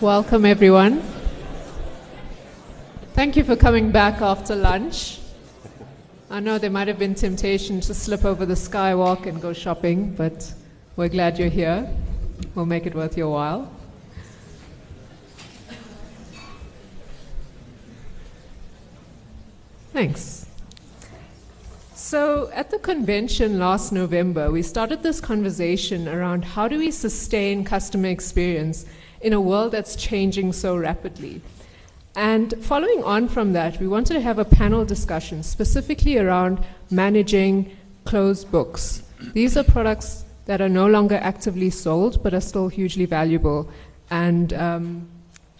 [0.00, 1.02] Welcome, everyone.
[3.14, 5.18] Thank you for coming back after lunch.
[6.30, 10.14] I know there might have been temptation to slip over the skywalk and go shopping,
[10.14, 10.54] but
[10.94, 11.92] we're glad you're here.
[12.54, 13.72] We'll make it worth your while.
[19.92, 20.46] Thanks.
[21.96, 27.64] So, at the convention last November, we started this conversation around how do we sustain
[27.64, 28.86] customer experience
[29.20, 31.40] in a world that's changing so rapidly.
[32.14, 37.76] And following on from that, we wanted to have a panel discussion specifically around managing
[38.04, 39.02] closed books.
[39.34, 43.70] These are products that are no longer actively sold but are still hugely valuable.
[44.10, 45.08] And um,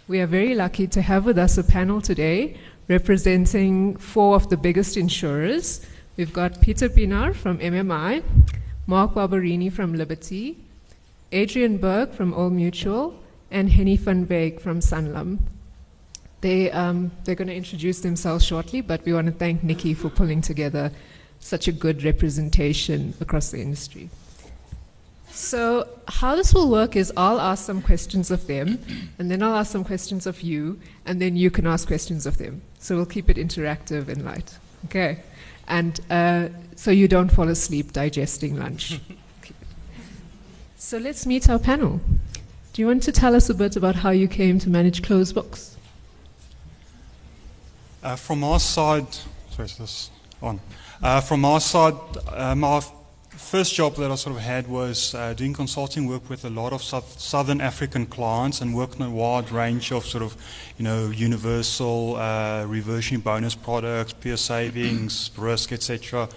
[0.07, 2.57] we are very lucky to have with us a panel today
[2.87, 5.85] representing four of the biggest insurers.
[6.17, 8.23] We've got Pieter Pienaar from MMI,
[8.87, 10.57] Mark Barberini from Liberty,
[11.31, 13.13] Adrian Burke from Old Mutual,
[13.51, 14.25] and Hennie van
[14.59, 15.39] from Sanlam.
[16.41, 20.09] They, um, they're going to introduce themselves shortly, but we want to thank Nikki for
[20.09, 20.91] pulling together
[21.39, 24.09] such a good representation across the industry.
[25.31, 28.79] So, how this will work is I'll ask some questions of them,
[29.19, 32.37] and then I'll ask some questions of you, and then you can ask questions of
[32.37, 32.61] them.
[32.79, 34.57] So, we'll keep it interactive and light.
[34.85, 35.19] Okay?
[35.67, 38.99] And uh, so you don't fall asleep digesting lunch.
[40.77, 42.01] so, let's meet our panel.
[42.73, 45.33] Do you want to tell us a bit about how you came to manage closed
[45.33, 45.75] books?
[48.03, 49.07] Uh, from our side,
[49.51, 50.59] sorry, is this on?
[51.01, 51.95] Uh, from our side,
[52.31, 52.81] um, our
[53.29, 56.71] first job that I sort of had was uh, doing consulting work with a lot
[56.71, 60.37] of Southern African clients and working on a wide range of sort of,
[60.77, 66.29] you know, universal uh, reversion bonus products, peer savings, risk, etc.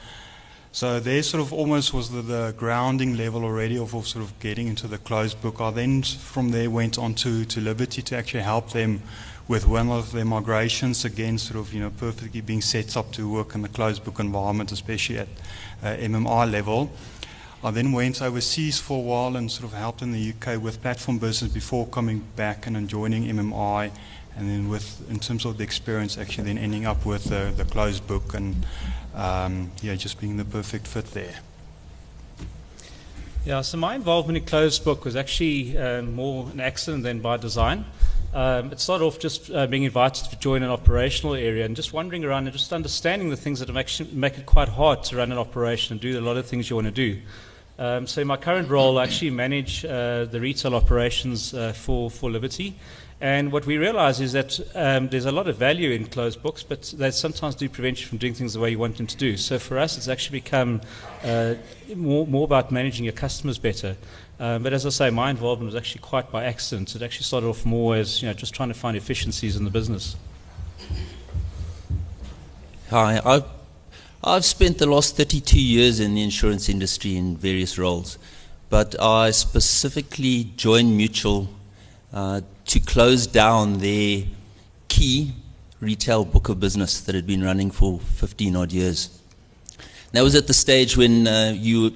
[0.75, 4.69] So there sort of almost was the, the, grounding level already of, sort of getting
[4.69, 5.61] into the closed book.
[5.61, 9.03] I then from there went on to, to Liberty to actually help them
[9.47, 13.31] with one of their migrations, again, sort of, you know, perfectly being set up to
[13.31, 15.29] work in the closed book environment, especially at
[15.83, 16.91] uh, MMI level.
[17.63, 20.81] I then went overseas for a while and sort of helped in the UK with
[20.81, 23.91] platform business before coming back and joining MMI,
[24.39, 27.67] and then with, in terms of the experience, actually then ending up with the, the
[27.67, 28.65] closed book and,
[29.15, 31.41] um, yeah, just being the perfect fit there.
[33.45, 37.37] Yeah, so my involvement in closed book was actually uh, more an accident than by
[37.39, 37.85] design.
[38.33, 41.93] Um, it started off just uh, being invited to join an operational area and just
[41.93, 43.71] wandering around and just understanding the things that
[44.15, 46.77] make it quite hard to run an operation and do a lot of things you
[46.77, 47.21] want to do.
[47.79, 52.11] Um, so in my current role, I actually manage uh, the retail operations uh, for,
[52.11, 52.77] for Liberty.
[53.23, 56.65] And what we realize is that um, there's a lot of value in closed books,
[56.65, 59.17] but they sometimes do prevent you from doing things the way you want them to
[59.17, 59.37] do.
[59.37, 60.81] So for us, it's actually become
[61.23, 61.55] uh,
[61.95, 63.97] more, more about managing your customers better.
[64.41, 66.97] Um, but as I say, my involvement was actually quite by accident.
[66.97, 69.71] It actually started off more as you know, just trying to find efficiencies in the
[69.71, 70.17] business.
[72.91, 73.45] Hi, I've,
[74.25, 78.19] I've spent the last 32 years in the insurance industry in various roles,
[78.69, 81.49] but I specifically joined Mutual
[82.13, 82.41] uh,
[82.73, 84.25] to close down their
[84.89, 85.35] key
[85.79, 89.21] retail book of business that had been running for 15 odd years.
[90.13, 91.93] That was at the stage when uh, you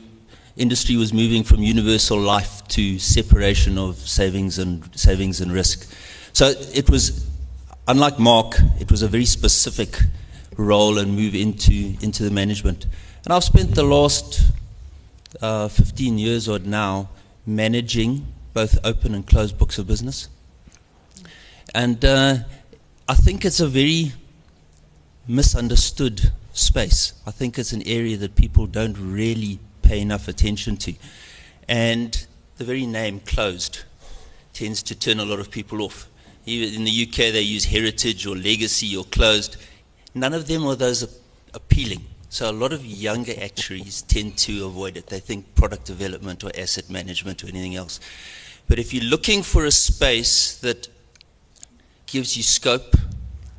[0.55, 5.91] industry was moving from universal life to separation of savings and savings and risk.
[6.35, 7.27] So it was,
[7.89, 9.99] unlike Mark, it was a very specific
[10.59, 12.85] role and move into into the management.
[13.25, 14.53] And I've spent the last
[15.41, 17.09] uh, 15 years or now
[17.47, 20.29] managing both open and closed books of business.
[21.77, 22.39] And uh,
[23.07, 24.13] I think it's a very
[25.29, 27.13] misunderstood space.
[27.27, 30.95] I think it's an area that people don't really pay enough attention to.
[31.69, 32.27] And
[32.57, 33.81] the very name closed
[34.55, 36.09] tends to turn a lot of people off.
[36.47, 39.59] In the UK, they use heritage or legacy or closed.
[40.15, 41.21] None of them are those
[41.53, 42.07] appealing.
[42.31, 45.09] So a lot of younger actuaries tend to avoid it.
[45.09, 48.01] They think product development or asset management or anything else.
[48.67, 50.89] But if you're looking for a space that
[52.17, 52.97] gives you scope,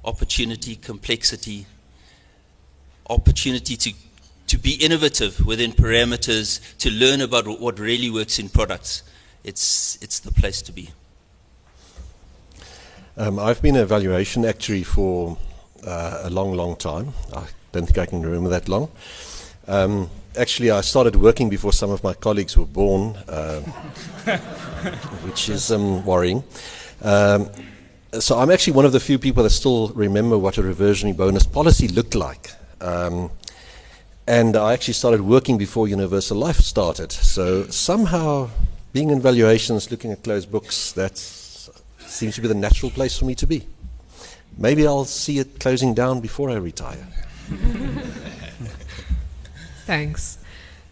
[0.04, 1.68] opportunity, complexity,
[3.07, 3.94] opportunity to
[4.48, 9.04] to be innovative within parameters, to learn about what really works in products,
[9.44, 10.89] it's, it's the place to be.
[13.18, 15.38] Um, I've been a valuation actuary for
[15.86, 17.13] uh, a long, long time.
[17.36, 17.44] I
[17.74, 18.89] don't think I can remember that long.
[19.68, 23.59] Um, actually, I started working before some of my colleagues were born, uh,
[25.25, 26.42] which is um, worrying.
[27.01, 27.51] Um,
[28.19, 31.46] so I'm actually one of the few people that still remember what a reversionary bonus
[31.46, 32.52] policy looked like.
[32.81, 33.31] Um,
[34.28, 37.12] and I actually started working before Universal Life started.
[37.12, 38.50] So somehow,
[38.92, 43.25] being in valuations, looking at closed books, that seems to be the natural place for
[43.25, 43.66] me to be.
[44.58, 47.08] Maybe I'll see it closing down before I retire.
[49.86, 50.40] Thanks.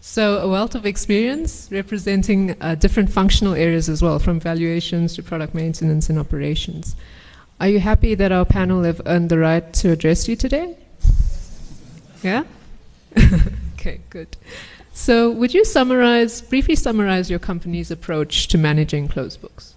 [0.00, 5.22] So, a wealth of experience representing uh, different functional areas as well, from valuations to
[5.22, 6.96] product maintenance and operations.
[7.58, 10.76] Are you happy that our panel have earned the right to address you today?
[12.22, 12.44] Yeah?
[13.74, 14.36] okay, good.
[14.92, 19.74] So, would you summarize, briefly summarize your company's approach to managing closed books?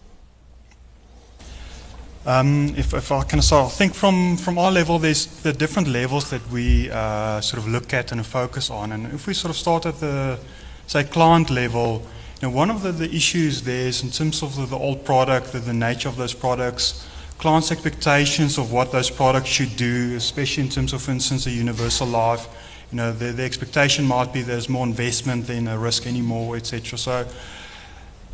[2.26, 5.88] Um, if, if, I can start, I think from, from our level, there's the different
[5.88, 8.92] levels that we uh, sort of look at and focus on.
[8.92, 10.38] And if we sort of start at the,
[10.86, 12.06] say, client level,
[12.42, 15.06] you know, one of the, the issues there is in terms of the, the old
[15.06, 17.08] product, the, the nature of those products,
[17.40, 21.52] clients' expectations of what those products should do, especially in terms of, for instance, a
[21.52, 22.48] universal life.
[22.92, 26.98] You know, the, the expectation might be there's more investment than a risk anymore, etc.
[26.98, 27.26] So,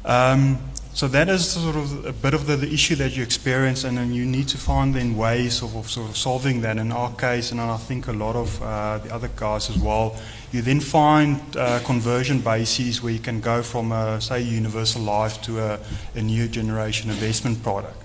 [0.06, 0.58] um,
[0.96, 3.96] so that is sort of a bit of the, the, issue that you experience, and
[3.96, 6.78] then you need to find then ways of, of sort of solving that.
[6.78, 10.16] In our case, and I think a lot of uh, the other guys as well,
[10.52, 15.44] you then find uh, conversion bases where you can go from, a, say, universal life
[15.44, 15.80] to a,
[16.16, 18.05] a new generation investment product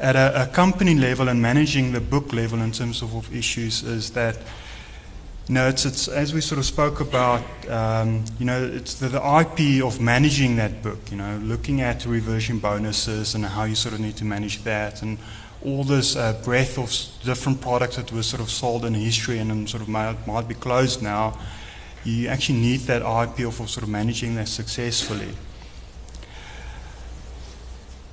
[0.00, 3.82] at a, a, company level and managing the book level in terms of, of issues
[3.82, 4.36] is that
[5.48, 9.08] you know, it's, it's as we sort of spoke about, um, you know, it's the,
[9.08, 13.74] the, IP of managing that book, you know, looking at reversion bonuses and how you
[13.74, 15.18] sort of need to manage that and
[15.64, 16.88] all this uh, breadth of
[17.24, 20.54] different products that were sort of sold in history and sort of might, might be
[20.54, 21.36] closed now.
[22.04, 25.34] You actually need that IP of, of sort of managing that successfully.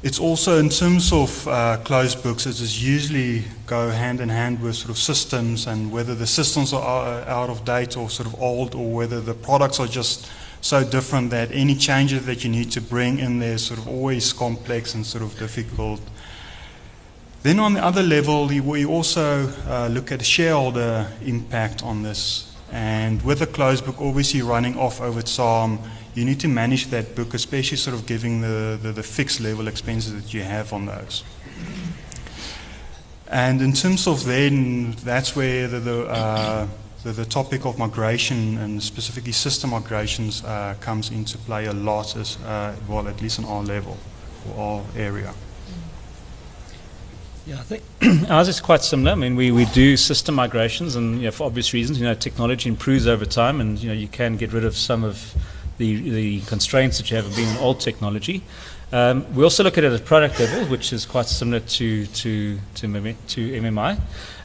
[0.04, 4.62] It's also in terms of uh, closed books, it is usually go hand in hand
[4.62, 8.40] with sort of systems and whether the systems are out of date or sort of
[8.40, 10.30] old or whether the products are just
[10.62, 13.88] so different that any changes that you need to bring in there is sort of
[13.88, 16.02] always complex and sort of difficult.
[17.42, 22.56] Then on the other level, we also uh, look at shareholder impact on this.
[22.72, 25.80] And with a closed book obviously running off over time,
[26.18, 29.68] you need to manage that book, especially sort of giving the, the, the fixed level
[29.68, 31.24] expenses that you have on those.
[33.28, 36.68] And in terms of then, that's where the, the, uh,
[37.04, 42.16] the, the, topic of migration and specifically system migrations uh, comes into play a lot,
[42.16, 43.96] as uh, well, at least on our level
[44.56, 45.32] or our area.
[47.46, 47.84] Yeah, I think
[48.32, 49.12] ours is quite similar.
[49.12, 52.16] I mean, we, we do system migrations, and you know, for obvious reasons, you know,
[52.16, 55.36] technology improves over time, and you know, you can get rid of some of
[55.78, 58.44] the, the constraints that you have of being an old technology.
[58.92, 62.06] Um, we also look at it at a product level, which is quite similar to
[62.06, 62.90] to to,
[63.28, 64.00] to MMI.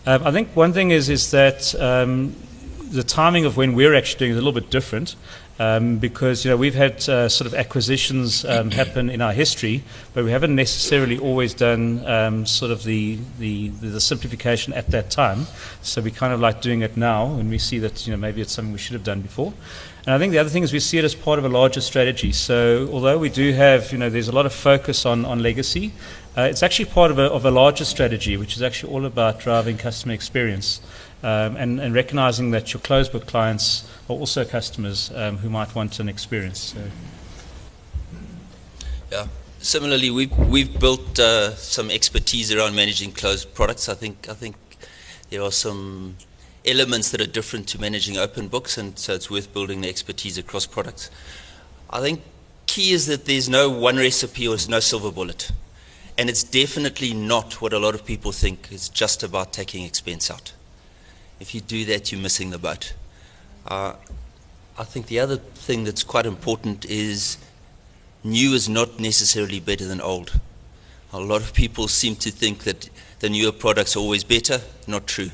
[0.05, 2.35] Um, I think one thing is is that um,
[2.91, 5.17] the timing of when we're actually doing is a little bit different.
[5.59, 9.85] Um, because you know we've had uh, sort of acquisitions um, happen in our history,
[10.15, 15.11] but we haven't necessarily always done um, sort of the, the, the simplification at that
[15.11, 15.47] time.
[15.83, 18.41] So we kind of like doing it now, and we see that you know maybe
[18.41, 19.53] it's something we should have done before.
[20.05, 21.81] And I think the other thing is we see it as part of a larger
[21.81, 22.33] strategy.
[22.33, 25.93] So although we do have, you know, there's a lot of focus on, on legacy,
[26.37, 29.39] uh, it's actually part of a, of a larger strategy, which is actually all about
[29.39, 30.81] driving customer experience
[31.23, 35.73] um, and, and recognizing that your closed book clients are also customers um, who might
[35.75, 36.75] want an experience.
[36.75, 36.81] So.
[39.13, 39.27] Yeah.
[39.61, 43.89] Similarly, we've, we've built uh, some expertise around managing closed products.
[43.89, 44.57] I think, I think
[45.31, 46.17] there are some
[46.65, 50.39] elements that are different to managing open books, and so it's worth building the expertise
[50.39, 51.11] across products.
[51.91, 52.23] I think
[52.67, 55.53] key is that there's no one recipe or no silver bullet.
[56.17, 58.69] And it's definitely not what a lot of people think.
[58.71, 60.53] It's just about taking expense out.
[61.41, 62.95] If you do that, you're missing the boat.
[63.67, 63.95] Uh,
[64.79, 67.39] I think the other thing that's quite important is
[68.25, 70.39] new is not necessarily better than old.
[71.13, 72.89] A lot of people seem to think that
[73.21, 74.61] the newer products are always better.
[74.87, 75.31] Not true.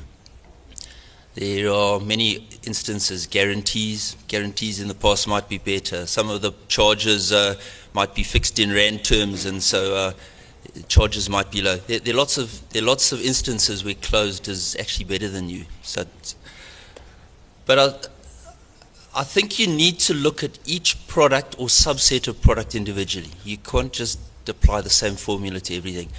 [1.35, 4.17] There are many instances, guarantees.
[4.27, 6.05] Guarantees in the past might be better.
[6.05, 7.55] Some of the charges uh,
[7.93, 10.13] might be fixed in rand terms, and so uh,
[10.87, 11.77] charges might be low.
[11.77, 15.29] There, there, are lots of there are lots of instances where closed is actually better
[15.29, 15.65] than you.
[15.83, 16.05] So,
[17.65, 22.73] but I, I think you need to look at each product or subset of product
[22.73, 23.31] individually.
[23.45, 26.09] You can't just apply the same formula to everything.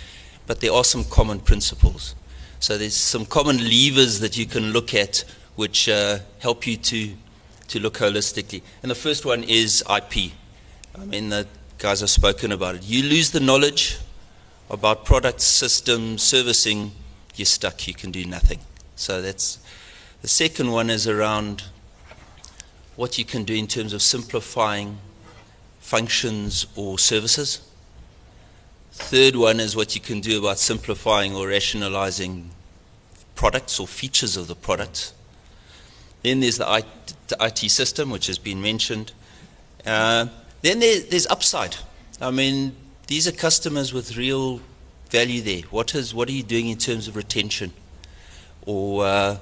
[0.47, 2.14] But there are some common principles.
[2.61, 5.25] So there's some common levers that you can look at
[5.57, 7.14] which uh, help you to,
[7.69, 8.61] to look holistically.
[8.83, 10.33] And the first one is IP.
[10.95, 11.47] I mean, the
[11.79, 12.83] guys have spoken about it.
[12.85, 13.99] You lose the knowledge
[14.69, 16.93] about product system, servicing,
[17.35, 18.59] you're stuck, you can do nothing.
[18.95, 19.59] So that's
[20.21, 21.64] the second one is around
[22.95, 24.99] what you can do in terms of simplifying
[25.79, 27.62] functions or services.
[28.92, 32.50] Third one is what you can do about simplifying or rationalizing
[33.35, 35.12] products or features of the product.
[36.23, 36.85] Then there's the
[37.40, 39.12] IT system, which has been mentioned.
[39.87, 40.26] Uh,
[40.62, 41.76] then there, there's upside.
[42.20, 44.61] I mean, these are customers with real
[45.09, 45.62] value there.
[45.70, 47.73] What is what are you doing in terms of retention,
[48.66, 49.38] or uh,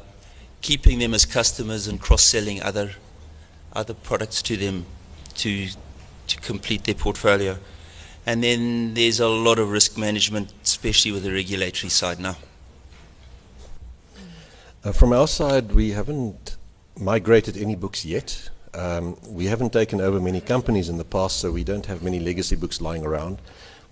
[0.61, 2.93] keeping them as customers and cross-selling other
[3.73, 4.87] other products to them
[5.37, 5.69] to
[6.29, 7.59] to complete their portfolio?
[8.29, 12.37] And then there's a lot of risk management, especially with the regulatory side now.
[14.85, 16.59] Uh, from our side, we haven't
[17.01, 18.51] migrated any books yet.
[18.75, 22.21] Um, we haven't taken over many companies in the past, so we don't have many
[22.21, 23.39] legacy books lying around.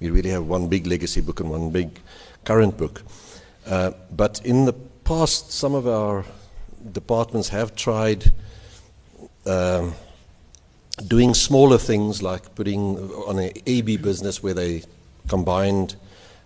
[0.00, 1.98] We really have one big legacy book and one big
[2.44, 3.04] current book.
[3.66, 4.74] Uh, but in the
[5.04, 6.26] past, some of our
[6.92, 8.34] departments have tried
[9.46, 9.94] um,
[11.06, 14.82] doing smaller things like putting on an EB business where they
[15.28, 15.96] combined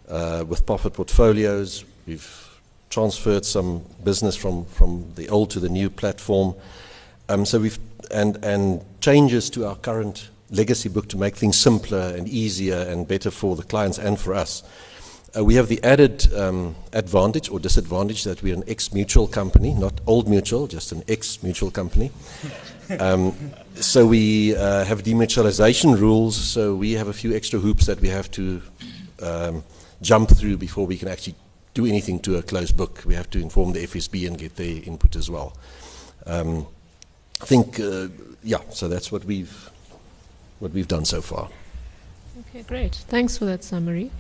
[0.09, 1.85] uh, with profit portfolios.
[2.07, 6.55] We've transferred some business from, from the old to the new platform.
[7.29, 7.79] Um, so we've
[8.11, 13.07] and and changes to our current legacy book to make things simpler and easier and
[13.07, 14.63] better for the clients and for us.
[15.37, 20.01] Uh, we have the added um, advantage or disadvantage that we're an ex-mutual company, not
[20.07, 22.11] old mutual, just an ex-mutual company.
[22.99, 28.01] Um, so we uh, have demutualization rules, so we have a few extra hoops that
[28.01, 28.61] we have to
[29.23, 29.63] um,
[30.03, 31.37] jump through before we can actually
[31.73, 33.05] do anything to a closed book.
[33.07, 35.57] We have to inform the FSB and get their input as well.
[36.27, 36.67] Um,
[37.41, 38.09] I think, uh,
[38.43, 39.71] yeah, so that's what we've,
[40.59, 41.49] what we've done so far.
[42.41, 42.97] Okay, great.
[42.97, 44.11] Thanks for that summary.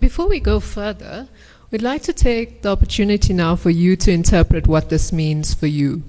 [0.00, 1.28] Before we go further,
[1.70, 5.66] we'd like to take the opportunity now for you to interpret what this means for
[5.66, 6.02] you.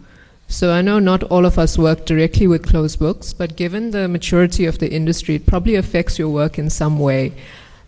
[0.48, 4.08] So I know not all of us work directly with closed books, but given the
[4.08, 7.34] maturity of the industry, it probably affects your work in some way.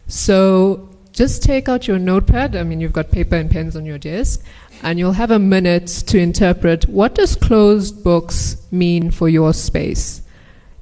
[0.08, 2.58] So just take out your notepad.
[2.58, 4.44] I mean, you've got paper and pens on your desk,
[4.84, 10.24] and you'll have a minute to interpret what does closed books mean for your space.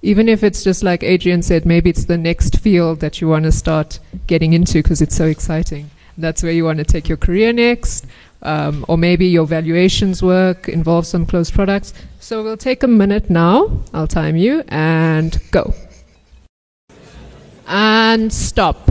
[0.02, 3.46] Even if it's just like Adrian said, maybe it's the next field that you want
[3.46, 5.90] to start getting into because it's so exciting.
[6.18, 8.06] That's where you want to take your career next.
[8.44, 11.94] Um, or maybe your valuations work involves some closed products.
[12.20, 13.84] So we'll take a minute now.
[13.94, 15.74] I'll time you and go.
[17.68, 18.90] And stop.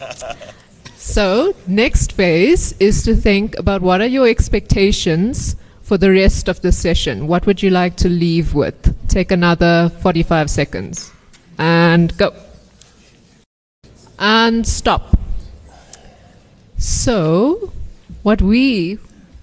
[1.06, 5.54] So, next phase is to think about what are your expectations
[5.86, 7.28] for the rest of the session.
[7.28, 9.08] What would you like to leave with?
[9.08, 11.12] Take another 45 seconds.
[11.58, 12.34] And go.
[14.18, 15.16] And stop.
[16.76, 17.72] So,
[18.24, 18.98] what we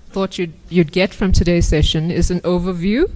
[0.09, 3.09] thought you'd, you'd get from today's session is an overview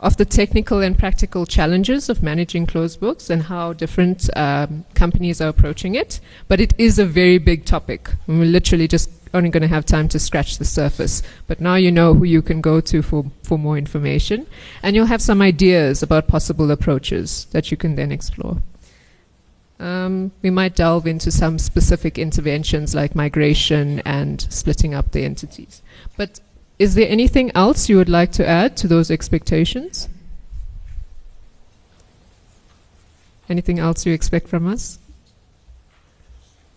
[0.00, 5.40] of the technical and practical challenges of managing closed books and how different um, companies
[5.40, 6.18] are approaching it.
[6.48, 8.10] But it is a very big topic.
[8.26, 11.22] We're literally just only going to have time to scratch the surface.
[11.46, 14.46] But now you know who you can go to for, for more information.
[14.82, 18.58] And you'll have some ideas about possible approaches that you can then explore.
[19.80, 25.82] Um, we might delve into some specific interventions like migration and splitting up the entities.
[26.16, 26.40] But
[26.78, 30.08] is there anything else you would like to add to those expectations?
[33.48, 34.98] Anything else you expect from us?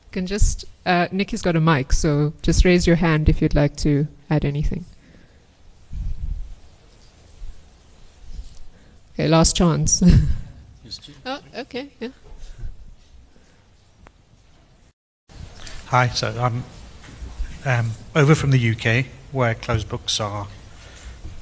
[0.05, 3.56] You can just, uh, Nikki's got a mic, so just raise your hand if you'd
[3.56, 4.86] like to add anything.
[9.13, 10.04] Okay, last chance.
[11.25, 12.10] oh, okay, yeah.
[15.88, 16.63] Hi, so I'm
[17.65, 20.48] um, over from the UK where closed books are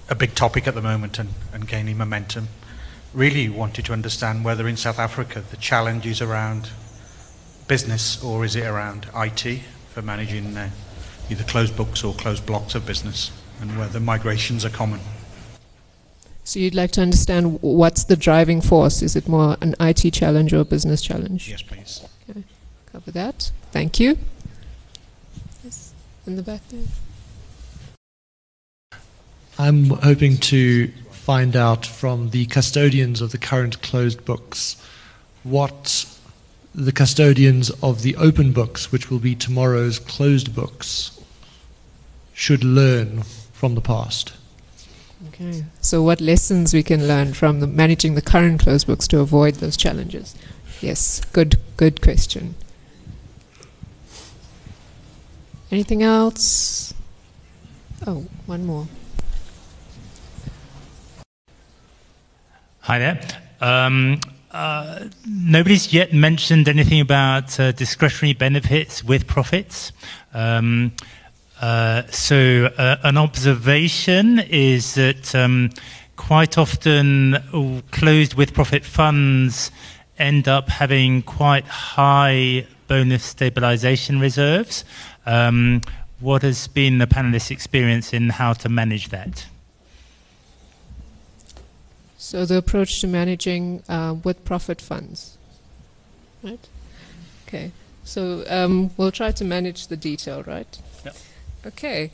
[0.10, 2.50] a big topic at the moment and, and gaining momentum.
[3.14, 6.70] Really wanted to understand whether in South Africa the challenge is around
[7.68, 10.70] business or is it around IT for managing uh,
[11.30, 15.00] either closed books or closed blocks of business and whether migrations are common.
[16.44, 19.02] So you'd like to understand what's the driving force?
[19.02, 21.50] Is it more an IT challenge or a business challenge?
[21.50, 22.06] Yes, please.
[22.30, 22.44] Okay.
[22.92, 23.52] Cover that.
[23.72, 24.18] Thank you.
[25.64, 25.94] Yes,
[26.28, 26.82] in the back there.
[29.58, 34.76] I'm hoping to find out from the custodians of the current closed books
[35.44, 36.13] what
[36.76, 41.20] the custodians of the open books, which will be tomorrow's closed books,
[42.34, 44.34] should learn from the past.
[45.30, 45.64] Okay.
[45.82, 49.56] So, what lessons we can learn from the managing the current closed books to avoid
[49.56, 50.36] those challenges?
[50.82, 52.56] Yes, good, good question.
[55.72, 56.94] Anything else?
[58.06, 58.88] Oh, one more.
[62.82, 63.22] Hi there.
[63.62, 64.20] Um,
[64.54, 69.92] uh, nobody's yet mentioned anything about uh, discretionary benefits with profits.
[70.34, 70.92] Um,
[71.60, 75.72] uh, so, uh, an observation is that um,
[76.16, 79.72] quite often closed with profit funds
[80.20, 84.86] end up having quite high bonus stabilization reserves.
[85.26, 85.82] Um,
[86.20, 89.48] what has been the panelists' experience in how to manage that?
[92.24, 95.38] So the approach to managing uh, with profit funds,
[96.42, 96.66] right?
[97.46, 97.74] Okay.
[98.06, 100.80] So um, we'll try to manage the detail, right?
[101.06, 101.12] Yeah.
[101.66, 102.12] Okay.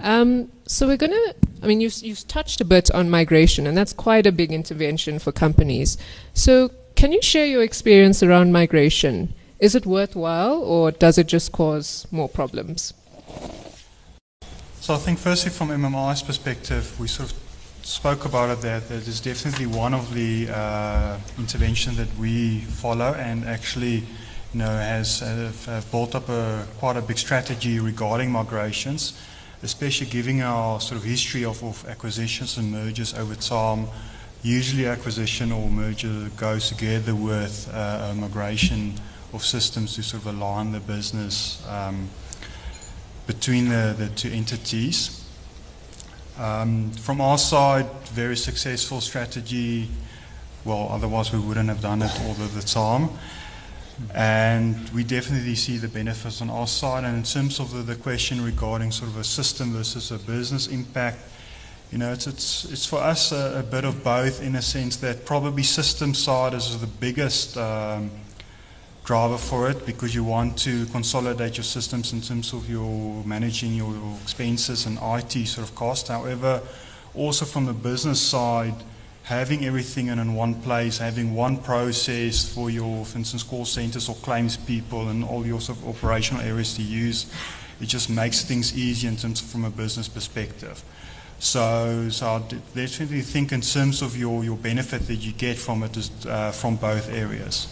[0.00, 3.78] Um, so we're going to, I mean, you've, you've touched a bit on migration, and
[3.78, 5.96] that's quite a big intervention for companies.
[6.34, 9.32] So can you share your experience around migration?
[9.60, 12.94] Is it worthwhile, or does it just cause more problems?
[14.80, 17.51] So I think firstly from MMI's perspective, we sort of
[17.82, 23.14] spoke about it that that is definitely one of the uh, interventions that we follow
[23.14, 23.96] and actually
[24.52, 29.14] you know has have, have built up a quite a big strategy regarding migrations
[29.62, 33.86] especially given our sort of history of, of acquisitions and mergers over time.
[34.42, 38.94] Usually acquisition or merger goes together with uh, migration
[39.32, 42.10] of systems to sort of align the business um,
[43.28, 45.21] between the, the two entities
[46.38, 49.88] um, from our side, very successful strategy.
[50.64, 53.10] Well, otherwise we wouldn't have done it all of the time.
[54.14, 57.04] And we definitely see the benefits on our side.
[57.04, 60.66] And in terms of the, the question regarding sort of a system versus a business
[60.66, 61.18] impact,
[61.90, 64.96] you know, it's, it's, it's for us a, a bit of both in a sense
[64.96, 68.10] that probably system side is the biggest um,
[69.04, 73.74] driver for it because you want to consolidate your systems in terms of your managing
[73.74, 76.08] your expenses and IT sort of cost.
[76.08, 76.62] However,
[77.14, 78.74] also from the business side,
[79.24, 84.14] having everything in one place, having one process for your, for instance, call centers or
[84.16, 87.32] claims people and all your sort of operational areas to use,
[87.80, 90.82] it just makes things easier in terms of from a business perspective.
[91.40, 92.38] So, so I
[92.74, 96.52] definitely think in terms of your, your benefit that you get from it is uh,
[96.52, 97.66] from both areas.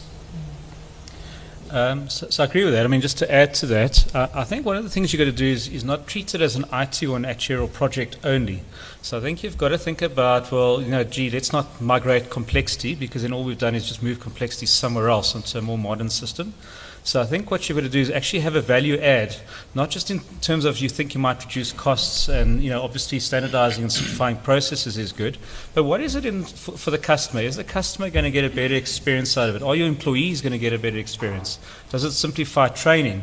[1.73, 2.85] Um, so, so, I agree with that.
[2.85, 5.19] I mean, just to add to that, uh, I think one of the things you've
[5.19, 8.17] got to do is, is not treat it as an IT or an actuarial project
[8.25, 8.63] only.
[9.03, 12.29] So I think you've got to think about, well, you know, gee, let's not migrate
[12.29, 15.79] complexity because then all we've done is just move complexity somewhere else into a more
[15.79, 16.55] modern system.
[17.03, 19.35] So I think what you've got to do is actually have a value add,
[19.75, 23.19] not just in terms of you think you might reduce costs and, you know, obviously
[23.19, 25.39] standardizing and simplifying processes is good,
[25.75, 27.41] but what is it in, for, for the customer?
[27.41, 29.63] Is the customer going to get a better experience out of it?
[29.63, 31.59] Are your employees going to get a better experience?
[31.89, 33.23] Does it simplify training?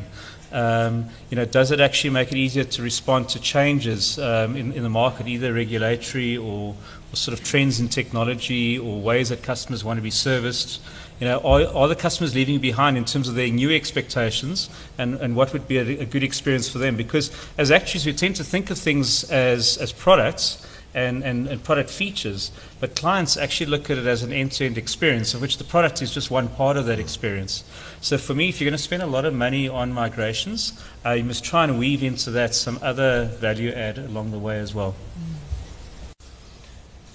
[0.52, 4.72] Um, you know, does it actually make it easier to respond to changes um, in,
[4.72, 6.76] in the market, either regulatory or, or
[7.14, 10.82] sort of trends in technology or ways that customers want to be serviced?
[11.20, 15.16] You know, are, are the customers leaving behind in terms of their new expectations and,
[15.16, 16.96] and what would be a, a good experience for them?
[16.96, 21.64] Because as actuaries, we tend to think of things as, as products and, and, and
[21.64, 25.42] product features, but clients actually look at it as an end to end experience, of
[25.42, 27.64] which the product is just one part of that experience.
[28.02, 30.74] So for me, if you're going to spend a lot of money on migrations,
[31.06, 34.60] uh, you must try and weave into that some other value add along the way
[34.60, 34.96] as well.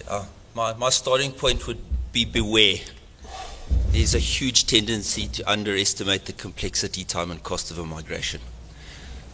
[0.09, 1.79] Uh, my, my starting point would
[2.13, 2.77] be beware
[3.93, 8.41] there's a huge tendency to underestimate the complexity, time, and cost of a migration.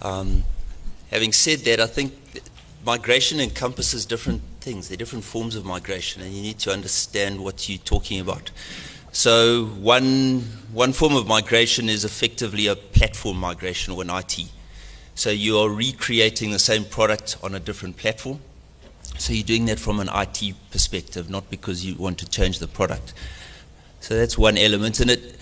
[0.03, 0.45] Um,
[1.13, 2.13] having said that, I think
[2.85, 4.89] migration encompasses different things.
[4.89, 8.51] There are different forms of migration, and you need to understand what you're talking about.
[9.13, 10.41] So, one,
[10.73, 14.51] one form of migration is effectively a platform migration or an IT.
[15.15, 18.41] So, you are recreating the same product on a different platform.
[19.19, 22.69] So, you're doing that from an IT perspective, not because you want to change the
[22.69, 23.13] product.
[24.01, 25.01] So that's one element.
[25.01, 25.37] And it,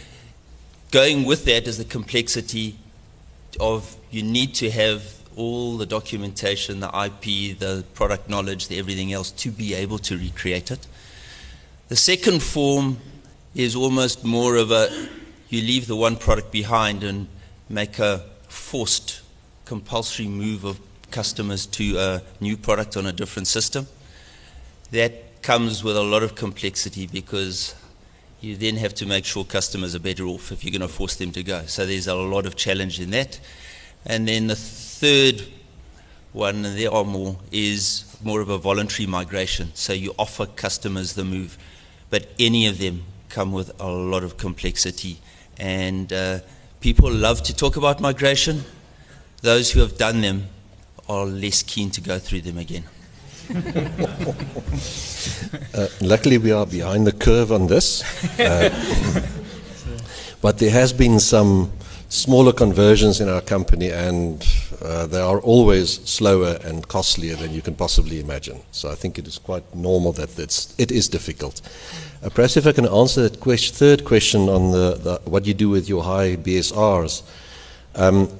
[0.90, 2.76] going with that is the complexity
[3.60, 9.12] of you need to have all the documentation, the IP, the product knowledge, the everything
[9.12, 10.86] else to be able to recreate it.
[11.88, 12.98] The second form
[13.54, 15.08] is almost more of a
[15.48, 17.28] you leave the one product behind and
[17.68, 19.20] make a forced,
[19.64, 23.86] compulsory move of customers to a new product on a different system.
[24.90, 27.74] That comes with a lot of complexity because
[28.40, 31.16] you then have to make sure customers are better off if you're going to force
[31.16, 31.64] them to go.
[31.66, 33.40] So there's a lot of challenge in that.
[34.04, 35.42] And then the third
[36.32, 39.70] one, and there are more, is more of a voluntary migration.
[39.74, 41.58] So you offer customers the move,
[42.10, 45.18] but any of them come with a lot of complexity.
[45.58, 46.40] And uh,
[46.80, 48.64] people love to talk about migration.
[49.42, 50.48] Those who have done them
[51.08, 52.84] are less keen to go through them again.
[55.74, 58.02] Uh, luckily, we are behind the curve on this.
[58.38, 58.70] Uh,
[60.40, 61.70] but there has been some
[62.08, 64.46] smaller conversions in our company, and
[64.82, 68.60] uh, they are always slower and costlier than you can possibly imagine.
[68.70, 71.60] So I think it is quite normal that it's, it is difficult.
[72.22, 75.68] Uh, perhaps if I can answer that third question on the, the, what you do
[75.68, 77.22] with your high BSRs.
[77.94, 78.30] Um,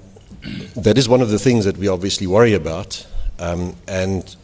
[0.76, 3.06] that is one of the things that we obviously worry about.
[3.38, 4.34] Um, and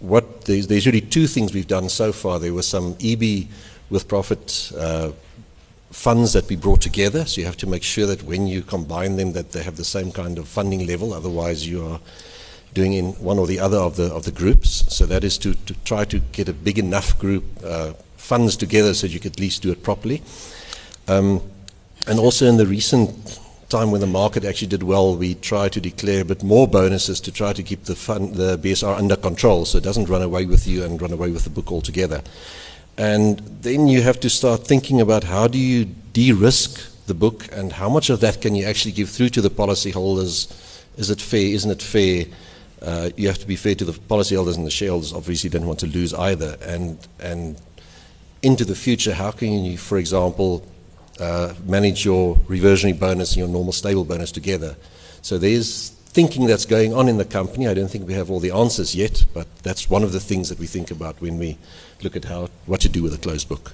[0.00, 2.38] what there's, there's, really two things we've done so far.
[2.38, 3.48] There was some EB
[3.90, 5.12] with profit uh,
[5.90, 7.24] funds that we brought together.
[7.24, 9.84] So you have to make sure that when you combine them, that they have the
[9.84, 11.12] same kind of funding level.
[11.12, 12.00] Otherwise, you are
[12.74, 14.84] doing in one or the other of the of the groups.
[14.94, 18.94] So that is to, to try to get a big enough group uh, funds together
[18.94, 20.22] so you can at least do it properly.
[21.06, 21.40] Um,
[22.06, 23.38] and also in the recent
[23.74, 27.20] time when the market actually did well, we try to declare a bit more bonuses
[27.20, 30.46] to try to keep the fund, the BSR under control so it doesn't run away
[30.46, 32.22] with you and run away with the book altogether.
[32.96, 36.70] And then you have to start thinking about how do you de-risk
[37.06, 40.36] the book and how much of that can you actually give through to the policyholders?
[40.96, 41.48] Is it fair?
[41.58, 42.26] Isn't it fair?
[42.80, 45.12] Uh, you have to be fair to the policyholders and the shareholders.
[45.12, 46.56] Obviously, you don't want to lose either.
[46.62, 47.56] And and
[48.40, 50.62] into the future, how can you, for example,
[51.20, 54.76] uh, manage your reversionary bonus and your normal stable bonus together?
[55.22, 57.66] So there's thinking that's going on in the company.
[57.66, 60.48] I don't think we have all the answers yet, but that's one of the things
[60.48, 61.58] that we think about when we
[62.02, 63.72] look at how what to do with a closed book.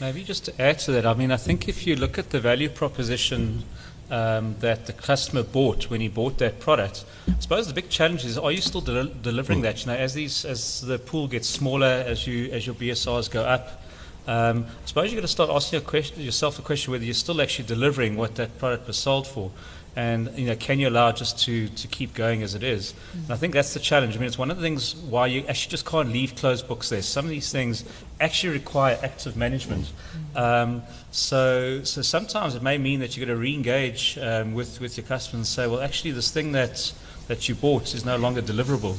[0.00, 2.40] Maybe just to add to that, I mean, I think if you look at the
[2.40, 3.64] value proposition
[4.10, 8.24] um, that the customer bought when he bought that product, I suppose the big challenge
[8.24, 9.80] is: Are you still del- delivering that?
[9.80, 13.42] You know, as these as the pool gets smaller, as you as your BSRs go
[13.42, 13.82] up.
[14.26, 17.40] Um, I suppose you've got to start asking question, yourself the question whether you're still
[17.40, 19.52] actually delivering what that product was sold for
[19.96, 22.92] and you know, can you allow just to, to keep going as it is?
[23.14, 24.14] And I think that's the challenge.
[24.14, 26.90] I mean, it's one of the things why you actually just can't leave closed books
[26.90, 27.00] there.
[27.00, 27.82] Some of these things
[28.20, 29.90] actually require active management.
[30.34, 34.98] Um, so, so sometimes it may mean that you've got to re-engage um, with, with
[34.98, 36.92] your customers and say, well, actually, this thing that
[37.28, 38.96] that you bought is no longer deliverable,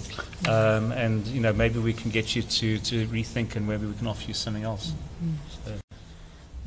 [0.47, 3.93] um, and you know maybe we can get you to, to rethink and maybe we
[3.93, 4.93] can offer you something else.
[5.65, 5.71] So.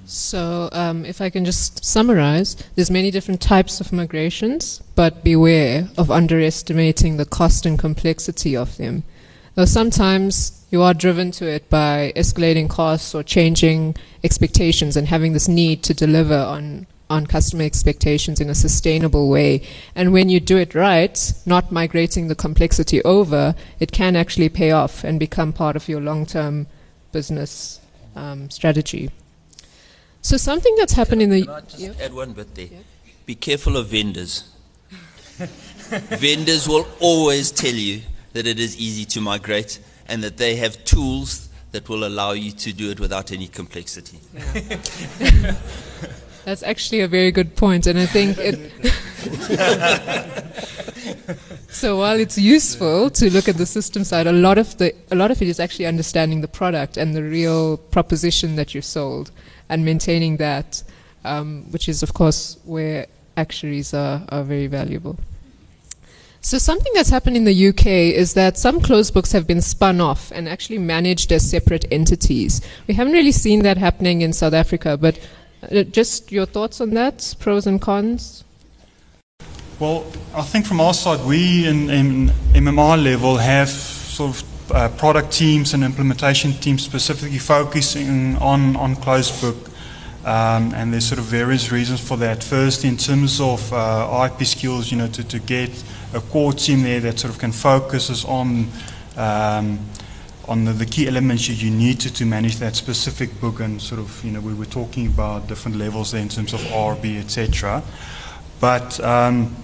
[0.06, 5.88] So, um, if I can just summarize, there's many different types of migrations, but beware
[5.96, 9.04] of underestimating the cost and complexity of them.
[9.54, 13.94] Though sometimes you are driven to it by escalating costs or changing
[14.24, 19.62] expectations and having this need to deliver on, on customer expectations in a sustainable way.
[19.96, 24.70] And when you do it right, not migrating the complexity over, it can actually pay
[24.70, 26.68] off and become part of your long term
[27.10, 27.80] business
[28.14, 29.10] um, strategy.
[30.22, 31.42] So something that's happened in the.
[31.42, 32.00] Can I just yep.
[32.00, 32.66] add one bit there?
[32.66, 32.84] Yep.
[33.26, 34.48] Be careful of vendors.
[35.38, 40.84] vendors will always tell you that it is easy to migrate and that they have
[40.84, 44.18] tools that will allow you to do it without any complexity.
[44.34, 45.56] Yeah.
[46.44, 48.56] That's actually a very good point, and I think it.
[51.70, 55.14] so while it's useful to look at the system side, a lot of the a
[55.14, 59.30] lot of it is actually understanding the product and the real proposition that you've sold
[59.68, 60.82] and maintaining that,
[61.24, 65.18] um, which is, of course, where actuaries are, are very valuable.
[66.42, 70.00] So something that's happened in the UK is that some closed books have been spun
[70.00, 72.62] off and actually managed as separate entities.
[72.86, 75.18] We haven't really seen that happening in South Africa, but
[75.62, 78.44] uh, just your thoughts on that, pros and cons?
[79.78, 84.88] Well, I think from our side, we in, in MMI level have sort of uh,
[84.90, 89.70] product teams and implementation teams specifically focusing on, on closed book.
[90.22, 92.44] Um, and there's sort of various reasons for that.
[92.44, 95.70] First, in terms of uh, IP skills, you know, to, to get
[96.12, 98.68] a core team there that sort of can focus us on
[99.16, 99.78] um,
[100.50, 104.00] on the, the, key elements you, need to, to manage that specific book and sort
[104.00, 107.84] of, you know, we were talking about different levels there in terms of RB, etc.
[108.60, 109.54] But um,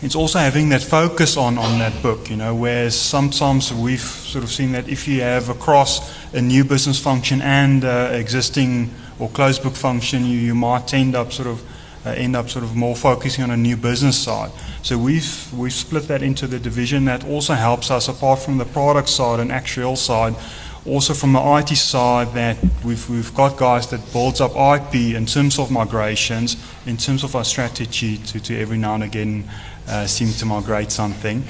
[0.00, 4.44] it's also having that focus on, on that book, you know, whereas sometimes we've sort
[4.44, 9.28] of seen that if you have across a new business function and uh, existing or
[9.28, 11.62] closed book function, you, you might end up sort of
[12.04, 14.50] uh, end up sort of more focusing on a new business side.
[14.82, 18.64] So we've we've split that into the division that also helps us apart from the
[18.64, 20.34] product side and actual side
[20.88, 25.26] also from the IT side that we've, we've got guys that builds up IP in
[25.26, 26.56] terms of migrations,
[26.86, 29.48] in terms of our strategy to, to every now and again
[29.86, 31.42] uh, seem to migrate something.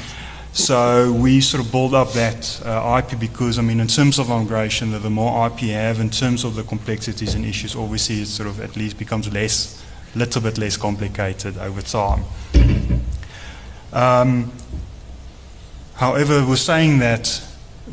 [0.53, 4.29] So we sort of build up that uh, IP because, I mean, in terms of
[4.29, 8.23] migration, the, the more IP you have, in terms of the complexities and issues, obviously
[8.23, 9.83] it sort of at least becomes less,
[10.15, 12.25] little bit less complicated over time.
[13.93, 14.53] Um,
[15.95, 17.43] however, we're saying that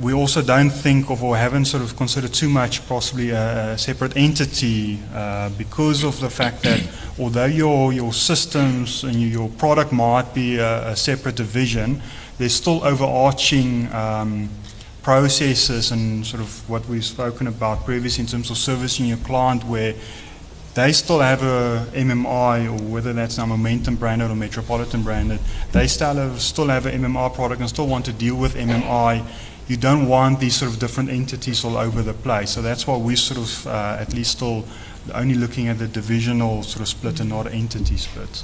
[0.02, 3.78] we also don't think of or haven't sort of considered too much possibly a, a
[3.78, 6.82] separate entity uh, because of the fact that
[7.18, 12.02] although your, your systems and your product might be a, a separate division,
[12.38, 14.50] there's still overarching um,
[15.02, 19.64] processes and sort of what we've spoken about previously in terms of servicing your client
[19.64, 19.94] where
[20.76, 25.40] they still have a MMI, or whether that's now Momentum branded or Metropolitan branded,
[25.72, 29.26] they still have, still have an MMI product and still want to deal with MMI.
[29.70, 32.52] You don't want these sort of different entities all over the place.
[32.52, 34.66] So that's why we're sort of, uh, at least still,
[35.14, 38.44] only looking at the divisional sort of split and not entity splits.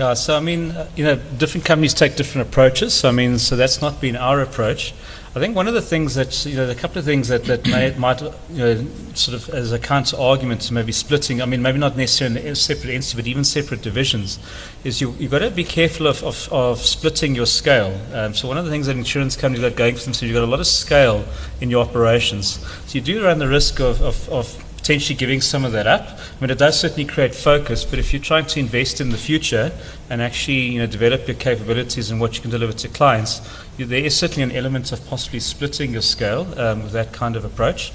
[0.00, 2.94] Yeah, so I mean, uh, you know, different companies take different approaches.
[2.94, 4.94] So I mean, so that's not been our approach.
[5.36, 7.66] I think one of the things that, you know, a couple of things that, that
[7.66, 11.60] may, might, you know, sort of as a counter argument to maybe splitting, I mean,
[11.60, 14.38] maybe not necessarily in separate entities, but even separate divisions,
[14.84, 18.00] is you, you've got to be careful of, of, of splitting your scale.
[18.14, 20.44] Um, so one of the things that insurance companies are going for themselves, you've got
[20.44, 21.26] a lot of scale
[21.60, 22.58] in your operations.
[22.86, 26.02] So you do run the risk of, of, of potentially giving some of that up.
[26.02, 29.16] I mean, it does certainly create focus, but if you're trying to invest in the
[29.16, 29.70] future
[30.08, 33.40] and actually you know, develop your capabilities and what you can deliver to clients,
[33.78, 37.36] you, there is certainly an element of possibly splitting your scale um, with that kind
[37.36, 37.92] of approach.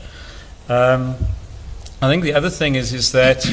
[0.69, 1.15] Um,
[2.01, 3.45] I think the other thing is, is that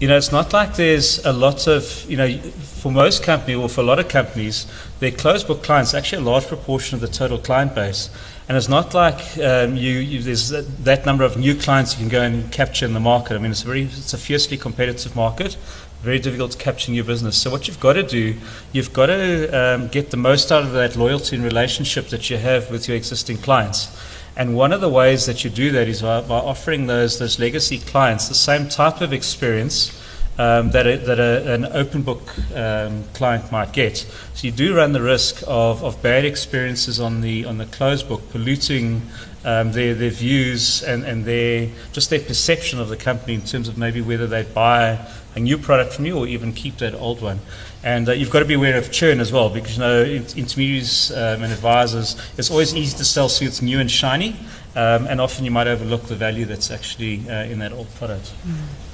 [0.00, 3.68] you know, it's not like there's a lot of, you know, for most companies or
[3.68, 4.66] for a lot of companies,
[4.98, 8.10] their closed book clients actually a large proportion of the total client base.
[8.50, 12.08] And it's not like um, you, you, there's that, number of new clients you can
[12.08, 13.36] go and capture in the market.
[13.36, 15.56] I mean, it's a very it's a fiercely competitive market,
[16.02, 17.40] very difficult to capture new business.
[17.40, 18.34] So what you've got to do,
[18.72, 22.38] you've got to um, get the most out of that loyalty and relationship that you
[22.38, 23.96] have with your existing clients.
[24.36, 27.38] And one of the ways that you do that is by, by offering those those
[27.38, 29.92] legacy clients the same type of experience
[30.38, 32.22] um, that, a, that a, an open book
[32.54, 33.98] um, client might get.
[34.34, 38.08] So you do run the risk of, of bad experiences on the on the closed
[38.08, 39.02] book, polluting
[39.44, 43.68] um, their, their views and, and their just their perception of the company in terms
[43.68, 47.22] of maybe whether they buy a new product from you or even keep that old
[47.22, 47.40] one.
[47.82, 51.12] And uh, you've got to be aware of churn as well because you know intermediaries
[51.12, 54.36] um, and advisors, it's always easy to sell suits new and shiny,
[54.76, 58.32] um, and often you might overlook the value that's actually uh, in that old product.
[58.46, 58.89] Mm.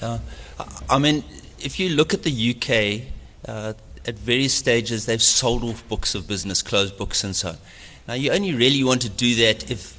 [0.00, 0.18] Yeah.
[0.88, 1.24] I mean,
[1.60, 3.12] if you look at the UK,
[3.48, 3.74] uh,
[4.06, 7.56] at various stages, they've sold off books of business, closed books, and so on.
[8.06, 9.98] Now, you only really want to do that if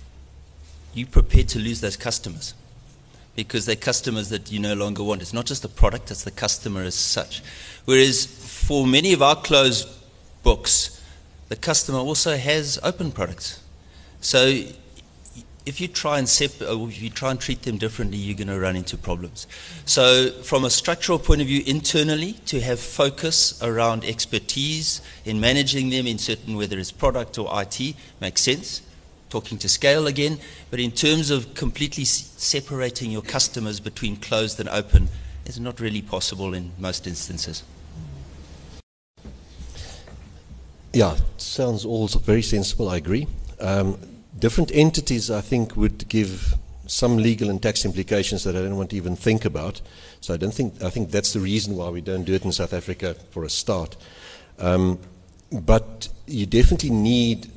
[0.93, 2.53] you're prepared to lose those customers
[3.35, 5.21] because they're customers that you no longer want.
[5.21, 7.41] It's not just the product, it's the customer as such.
[7.85, 9.87] Whereas for many of our closed
[10.43, 11.01] books,
[11.47, 13.61] the customer also has open products.
[14.21, 14.63] So
[15.69, 18.59] if you try and sep- if you try and treat them differently, you're going to
[18.59, 19.45] run into problems.
[19.85, 25.91] So, from a structural point of view, internally, to have focus around expertise in managing
[25.91, 28.81] them in certain, whether it's product or IT, makes sense.
[29.29, 30.39] Talking to scale again,
[30.71, 35.07] but in terms of completely separating your customers between closed and open,
[35.45, 37.61] it's not really possible in most instances.
[40.93, 42.89] Yeah, sounds all very sensible.
[42.89, 43.27] I agree.
[43.59, 43.99] Um,
[44.39, 46.55] different entities, I think, would give
[46.87, 49.81] some legal and tax implications that I don't want to even think about.
[50.21, 52.51] So I don't think I think that's the reason why we don't do it in
[52.51, 53.95] South Africa for a start.
[54.57, 54.99] Um,
[55.51, 57.51] but you definitely need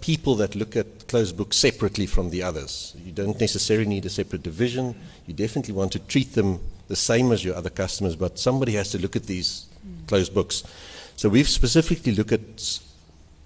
[0.00, 2.96] people that look at closed books separately from the others.
[3.04, 4.96] You don't necessarily need a separate division.
[5.26, 8.90] You definitely want to treat them the same as your other customers, but somebody has
[8.90, 9.66] to look at these
[10.08, 10.64] closed books.
[11.14, 12.80] So we've specifically looked at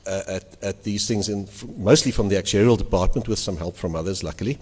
[0.06, 3.94] uh, at, at, these things, in, mostly from the actuarial department, with some help from
[3.96, 4.58] others, luckily.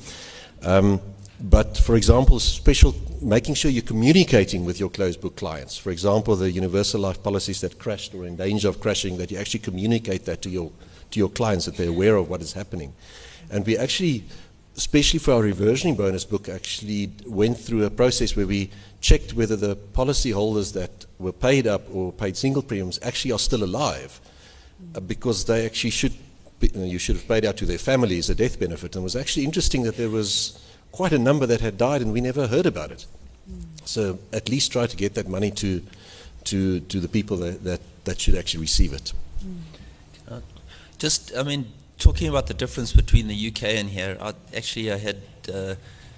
[0.63, 1.01] Um,
[1.43, 5.77] but for example, special making sure you're communicating with your closed book clients.
[5.77, 9.39] For example, the universal life policies that crashed or in danger of crashing, that you
[9.39, 10.71] actually communicate that to your
[11.11, 12.95] to your clients that they're aware of what is happening.
[13.51, 14.25] And we actually,
[14.77, 19.57] especially for our reversioning bonus book, actually went through a process where we checked whether
[19.57, 24.21] the policyholders that were paid up or paid single premiums actually are still alive
[25.07, 26.13] because they actually should,
[26.61, 28.95] be, you, know, you should have paid out to their families a death benefit.
[28.95, 32.13] And it was actually interesting that there was quite a number that had died and
[32.13, 33.07] we never heard about it.
[33.51, 33.63] Mm.
[33.85, 35.83] So at least try to get that money to,
[36.45, 39.13] to, to the people that, that, that should actually receive it.
[39.45, 39.57] Mm.
[40.31, 40.41] Uh,
[40.99, 44.99] just, I mean, talking about the difference between the UK and here, I, actually I
[44.99, 45.75] had uh,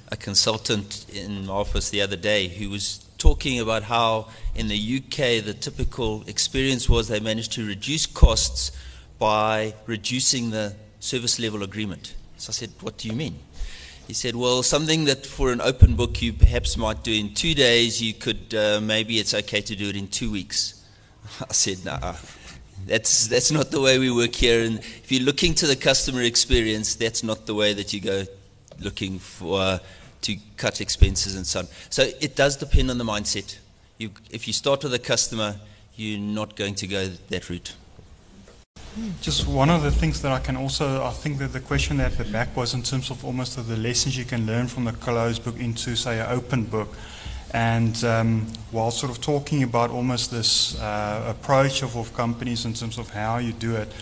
[0.09, 4.77] a consultant in my office the other day who was talking about how in the
[4.99, 8.71] UK the typical experience was they managed to reduce costs
[9.19, 12.15] by reducing the service level agreement.
[12.37, 13.39] So I said, What do you mean?
[14.07, 17.55] He said, Well, something that for an open book you perhaps might do in two
[17.55, 20.85] days, you could uh, maybe it's okay to do it in two weeks.
[21.41, 22.17] I said, Nah,
[22.85, 24.63] That's, that's not the way we work here.
[24.65, 28.27] And if you're looking to the customer experience, that's not the way that you go
[28.81, 29.79] looking for uh,
[30.25, 31.69] to cut expenses and so on.
[31.91, 33.59] So it does depend on the mindset.
[33.99, 35.57] You, if you start with a customer,
[35.97, 37.75] you're not going to go that route.
[39.21, 42.17] Just one of the things that I can also, I think that the question at
[42.17, 44.93] the back was in terms of almost of the lessons you can learn from the
[44.93, 46.95] closed book into, say, an open book.
[47.53, 52.75] And um, while sort of talking about almost this uh, approach of, of, companies in
[52.75, 53.93] terms of how you do it,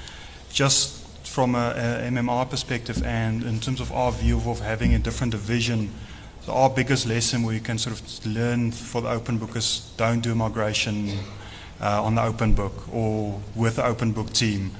[0.52, 4.98] just from a, a, MMI perspective and in terms of our view of having a
[4.98, 5.90] different division,
[6.44, 10.20] so our biggest lesson we can sort of learn for the open book is don't
[10.20, 11.10] do migration
[11.80, 14.72] uh, on the open book or with the open book team.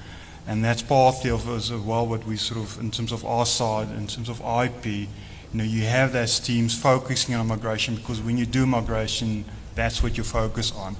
[0.49, 3.91] And that's part of as well what we sort of, in terms of our side,
[3.91, 5.09] in terms of IP, you
[5.53, 9.45] know, you have those teams focusing on migration because when you do migration,
[9.77, 10.97] that's what you focus on.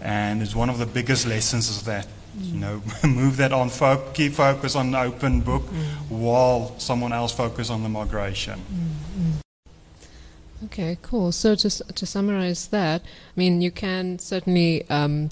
[0.00, 2.06] And it's one of the biggest lessons is that,
[2.38, 5.84] you know, move that on, fo- keep focus on the open book mm.
[6.08, 8.60] while someone else focus on the migration.
[8.60, 9.03] Mm.
[10.66, 11.32] Okay, cool.
[11.32, 15.30] So to, to summarize that, I mean, you can certainly um,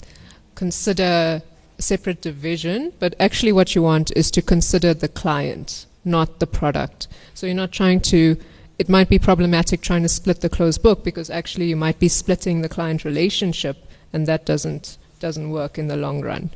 [0.55, 1.41] consider
[1.79, 7.07] separate division, but actually what you want is to consider the client, not the product.
[7.33, 8.37] So you're not trying to
[8.79, 12.07] it might be problematic trying to split the closed book because actually you might be
[12.07, 13.77] splitting the client relationship
[14.11, 16.49] and that doesn't doesn't work in the long run.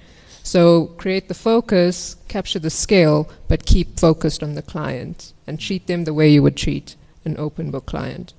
[0.44, 5.88] So create the focus, capture the scale, but keep focused on the client and treat
[5.88, 8.34] them the way you would treat an open book client.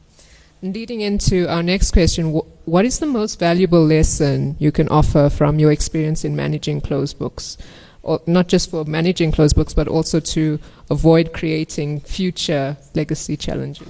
[0.61, 5.31] Leading into our next question, wh- what is the most valuable lesson you can offer
[5.31, 7.57] from your experience in managing closed books?
[8.03, 10.59] or not just for managing closed books, but also to
[10.90, 13.88] avoid creating future legacy challenges?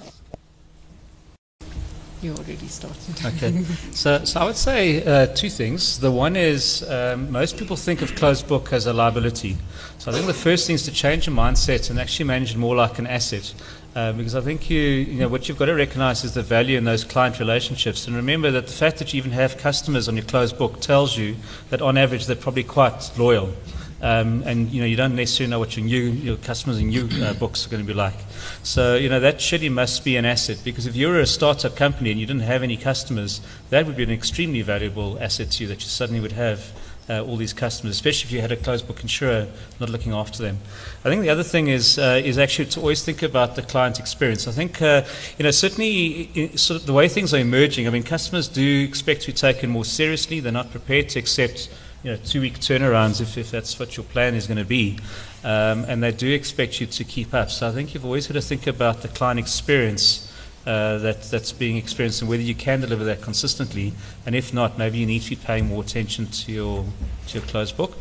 [2.21, 3.25] You already started.
[3.25, 3.63] okay.
[3.93, 6.01] So, so I would say uh, two things.
[6.01, 9.57] The one is um, most people think of closed book as a liability.
[9.99, 12.59] So I think the first thing is to change your mindset and actually manage it
[12.59, 13.55] more like an asset.
[13.99, 16.79] Uh, because I think you, you know, what you've got to recognize is the value
[16.79, 18.07] in those client relationships.
[18.07, 21.19] And remember that the fact that you even have customers on your closed book tells
[21.19, 21.35] you
[21.71, 23.53] that on average they're probably quite loyal.
[24.01, 27.09] Um, and you know you don't necessarily know what your new your customers and new
[27.25, 28.15] uh, books are going to be like.
[28.63, 31.75] So you know that surely must be an asset because if you were a startup
[31.75, 35.65] company and you didn't have any customers, that would be an extremely valuable asset to
[35.65, 36.71] you that you suddenly would have.
[37.11, 39.47] Uh, all these customers, especially if you had a closed book insurer
[39.81, 40.59] not looking after them.
[41.07, 43.99] I think the other thing is uh, is actually to always think about the client
[43.99, 44.47] experience.
[44.47, 45.05] I think uh,
[45.39, 47.87] you know certainly sort of the way things are emerging.
[47.87, 50.41] I mean, customers do expect to be taken more seriously.
[50.41, 51.71] They're not prepared to accept
[52.03, 54.99] you know, two-week turnarounds if, if that's what your plan is going to be.
[55.43, 57.51] Um, and they do expect you to keep up.
[57.51, 60.28] So I think you've always got to think about the client experience
[60.69, 63.95] uh, that, that's being experienced and whether you can deliver that consistently.
[64.27, 66.85] And if not, maybe you need to be paying more attention to your,
[67.29, 67.97] to your closed book.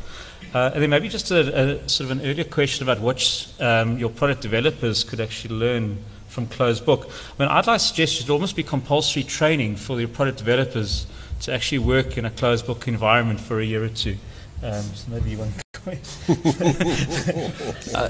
[0.54, 3.98] Uh, and then maybe just a, a, sort of an earlier question about what um,
[3.98, 7.10] your product developers could actually learn from closed book.
[7.40, 11.08] I mean, I'd like to suggest it almost be compulsory training for your product developers
[11.42, 14.18] to actually work in a closed book environment for a year or two.
[14.62, 15.64] Um, so maybe you want to
[17.96, 18.10] uh,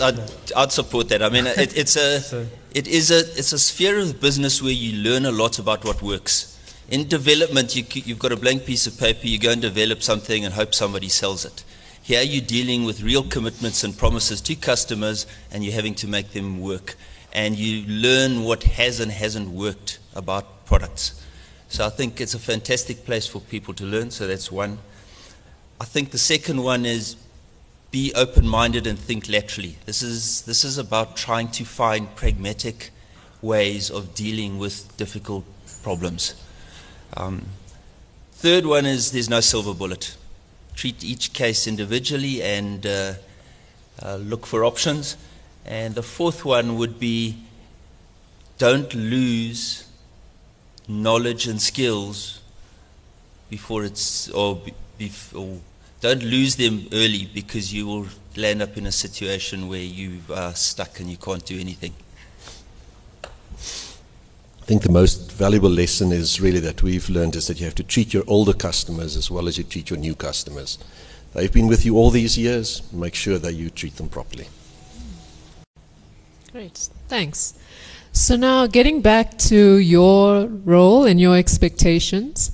[0.00, 0.18] I'd,
[0.56, 1.22] I'd, support that.
[1.22, 2.46] I mean, it, it's a,
[2.78, 6.00] it is a, it's a sphere of business where you learn a lot about what
[6.00, 6.56] works.
[6.88, 10.44] In development, you, you've got a blank piece of paper, you go and develop something
[10.44, 11.64] and hope somebody sells it.
[12.04, 16.30] Here you're dealing with real commitments and promises to customers, and you're having to make
[16.30, 16.94] them work.
[17.32, 21.20] And you learn what has and hasn't worked about products.
[21.66, 24.12] So I think it's a fantastic place for people to learn.
[24.12, 24.78] So that's one.
[25.80, 27.16] I think the second one is
[27.90, 29.78] be open minded and think laterally.
[29.86, 32.90] This is, this is about trying to find pragmatic
[33.40, 35.44] ways of dealing with difficult
[35.82, 36.34] problems.
[37.16, 37.46] Um,
[38.32, 40.16] third one is there's no silver bullet.
[40.74, 43.14] Treat each case individually and uh,
[44.02, 45.16] uh, look for options.
[45.64, 47.38] And the fourth one would be
[48.58, 49.88] don't lose
[50.88, 52.40] knowledge and skills
[53.50, 54.60] before it's or,
[55.34, 55.58] or
[56.00, 58.06] don't lose them early because you will
[58.36, 61.92] land up in a situation where you are stuck and you can't do anything.
[64.62, 67.74] I think the most valuable lesson is really that we've learned is that you have
[67.76, 70.78] to treat your older customers as well as you treat your new customers.
[71.32, 72.82] They've been with you all these years.
[72.92, 74.48] Make sure that you treat them properly.
[76.52, 77.54] Great, thanks.
[78.12, 82.50] So now, getting back to your role and your expectations,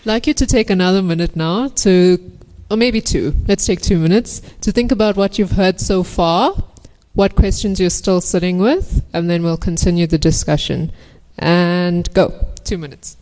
[0.00, 2.35] I'd like you to take another minute now to,
[2.70, 6.52] or maybe two, let's take two minutes, to think about what you've heard so far,
[7.14, 10.92] what questions you're still sitting with, and then we'll continue the discussion.
[11.38, 12.46] And go.
[12.64, 13.16] Two minutes.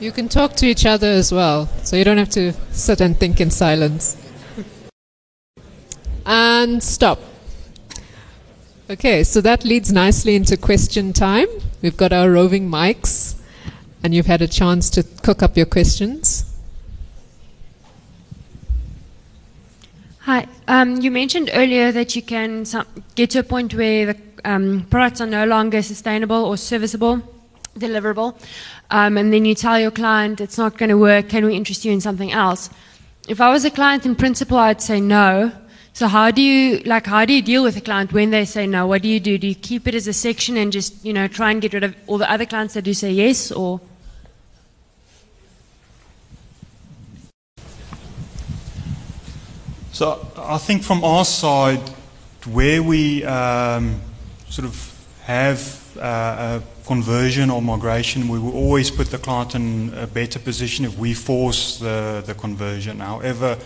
[0.00, 3.16] You can talk to each other as well, so you don't have to sit and
[3.16, 4.16] think in silence.
[6.26, 7.20] and stop.
[8.90, 11.46] Okay, so that leads nicely into question time.
[11.80, 13.40] We've got our roving mics,
[14.04, 16.51] and you've had a chance to cook up your questions.
[20.24, 20.46] Hi.
[20.68, 22.64] Um, you mentioned earlier that you can
[23.16, 27.20] get to a point where the um, products are no longer sustainable or serviceable,
[27.76, 28.40] deliverable
[28.92, 31.84] um, and then you tell your client it's not going to work, can we interest
[31.84, 32.70] you in something else?
[33.28, 35.50] If I was a client in principle, I'd say no.
[35.92, 38.64] So how do you like how do you deal with a client when they say
[38.68, 38.86] no?
[38.86, 39.38] What do you do?
[39.38, 41.82] Do you keep it as a section and just you know try and get rid
[41.82, 43.80] of all the other clients that do say yes, or?
[49.92, 51.82] So I think from our side,
[52.46, 54.00] where we um,
[54.48, 59.92] sort of have uh, a conversion or migration, we will always put the client in
[59.94, 63.00] a better position if we force the, the conversion.
[63.00, 63.58] However,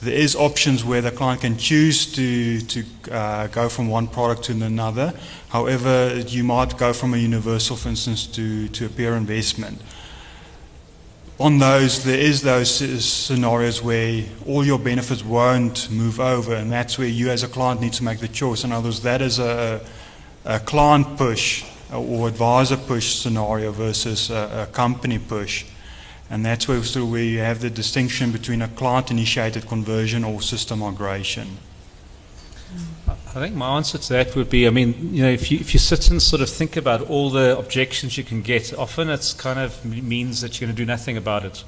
[0.00, 4.44] there is options where the client can choose to, to uh, go from one product
[4.44, 5.12] to another.
[5.50, 9.82] However, you might go from a universal, for instance, to, to a pure investment.
[11.40, 16.96] On those, there is those scenarios where all your benefits won't move over, and that's
[16.96, 18.62] where you as a client need to make the choice.
[18.62, 19.84] In other words, that is a,
[20.44, 25.64] a client push uh, or advisor push scenario versus a, a company push.
[26.30, 30.40] And that's where, so where you have the distinction between a client initiated conversion or
[30.40, 31.58] system migration.
[32.72, 33.03] Mm.
[33.36, 35.74] I think my answer to that would be I mean, you know, if you, if
[35.74, 39.32] you sit and sort of think about all the objections you can get, often it's
[39.32, 41.64] kind of means that you're going to do nothing about it.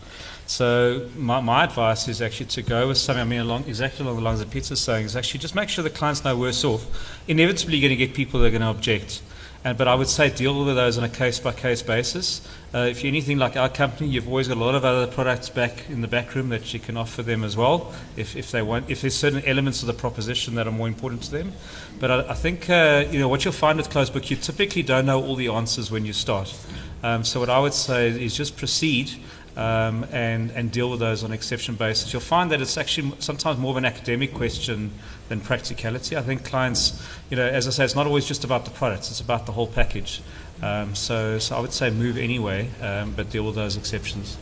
[0.47, 4.19] So my, my advice is actually to go with something, I mean, along, exactly along
[4.19, 6.87] the lines that Pieter's saying, is actually just make sure the client's no worse off.
[7.27, 9.21] Inevitably, you're going to get people that are going to object.
[9.65, 12.47] And, but I would say deal with those on a case by case basis.
[12.77, 15.49] Uh, if you're anything like our company, you've always got a lot of other products
[15.49, 18.61] back in the back room that you can offer them as well, if, if they
[18.61, 21.55] want, if there's certain elements of the proposition that are more important to them.
[21.99, 24.83] But I, I think uh, you know what you'll find with closed book, you typically
[24.83, 26.55] don't know all the answers when you start.
[27.03, 29.11] Um, so what I would say is just proceed
[29.57, 32.13] um, and, and deal with those on exception basis.
[32.13, 34.91] You'll find that it's actually sometimes more of an academic question
[35.31, 36.15] than practicality.
[36.15, 39.11] I think clients, you know, as I say, it's not always just about the products,
[39.11, 40.21] it's about the whole package.
[40.63, 44.37] Um, so, so I would say move anyway, um, but deal with those exceptions.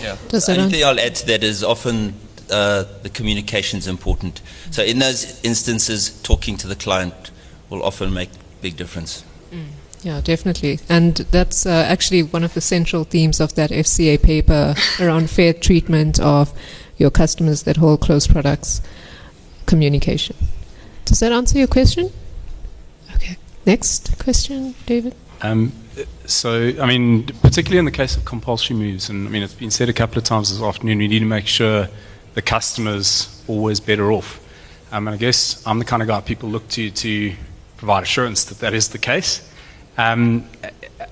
[0.00, 0.16] Yeah.
[0.28, 2.14] Does the only thing I'll add to that is often
[2.50, 4.40] uh, the communication is important.
[4.70, 7.30] So in those instances, talking to the client
[7.70, 8.30] will often make
[8.62, 9.24] big difference.
[9.50, 9.66] Mm.
[10.02, 10.78] Yeah, definitely.
[10.88, 15.52] And that's uh, actually one of the central themes of that FCA paper around fair
[15.52, 16.52] treatment of
[16.96, 18.80] your customers that hold closed products
[19.66, 20.36] communication.
[21.04, 22.12] Does that answer your question?
[23.66, 25.14] Next question, David.
[25.42, 25.72] Um,
[26.24, 29.72] so, I mean, particularly in the case of compulsory moves, and I mean, it's been
[29.72, 31.88] said a couple of times this afternoon, we need to make sure
[32.34, 34.40] the customer's always better off.
[34.92, 37.34] Um, and I guess I'm the kind of guy people look to to
[37.76, 39.42] provide assurance that that is the case.
[39.98, 40.48] Um,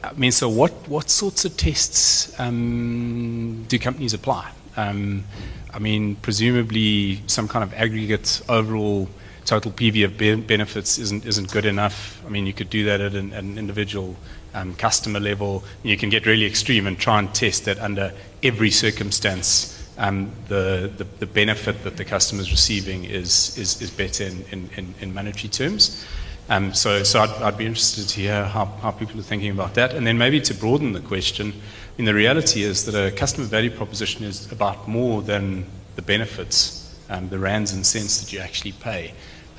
[0.04, 4.52] I mean, so what, what sorts of tests um, do companies apply?
[4.76, 5.24] Um,
[5.72, 9.08] I mean, presumably some kind of aggregate overall
[9.44, 12.22] total PV of be- benefits isn't, isn't good enough.
[12.26, 14.16] I mean, you could do that at an, at an individual
[14.54, 15.64] um, customer level.
[15.82, 19.70] You can get really extreme and try and test that under every circumstance.
[19.96, 24.68] Um, the, the, the, benefit that the customer is receiving is, is, is better in,
[24.76, 26.04] in, in monetary terms.
[26.48, 29.74] Um, so so I'd, I'd, be interested to hear how, how people are thinking about
[29.74, 29.94] that.
[29.94, 33.46] And then maybe to broaden the question, I mean, the reality is that a customer
[33.46, 35.64] value proposition is about more than
[35.94, 39.14] the benefits, um, the rands and cents that you actually pay.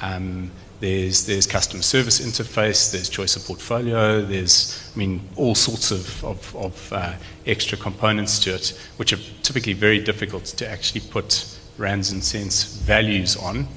[0.06, 0.52] Um,
[0.82, 6.24] there's, there's customer service interface, there's choice of portfolio, there's, I mean, all sorts of,
[6.24, 7.14] of, of uh,
[7.48, 12.64] extra components to it, which are typically very difficult to actually put rands and cents
[12.64, 13.68] values on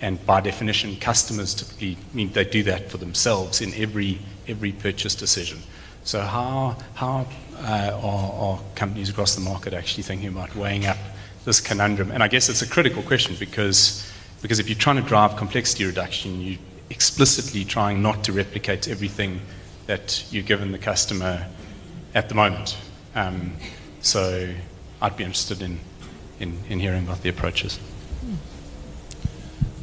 [0.00, 4.72] and by definition, customers typically I mean they do that for themselves in every every
[4.72, 5.58] purchase decision.
[6.04, 7.26] So how how
[7.56, 10.98] uh, are, are, companies across the market actually thinking about weighing up
[11.44, 12.12] this conundrum?
[12.12, 14.08] And I guess it's a critical question because
[14.42, 16.58] because if you're trying to drive complexity reduction, you're
[16.90, 19.40] explicitly trying not to replicate everything
[19.86, 21.46] that you're given the customer
[22.14, 22.76] at the moment.
[23.14, 23.52] Um,
[24.00, 24.52] so
[25.00, 25.80] I'd be interested in,
[26.40, 27.78] in, in hearing about the approaches.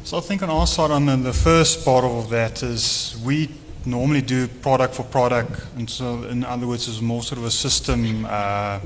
[0.03, 3.49] So I think on our side, on the first part of that is we
[3.85, 7.51] normally do product for product, and so in other words, it's more sort of a
[7.51, 8.79] system uh,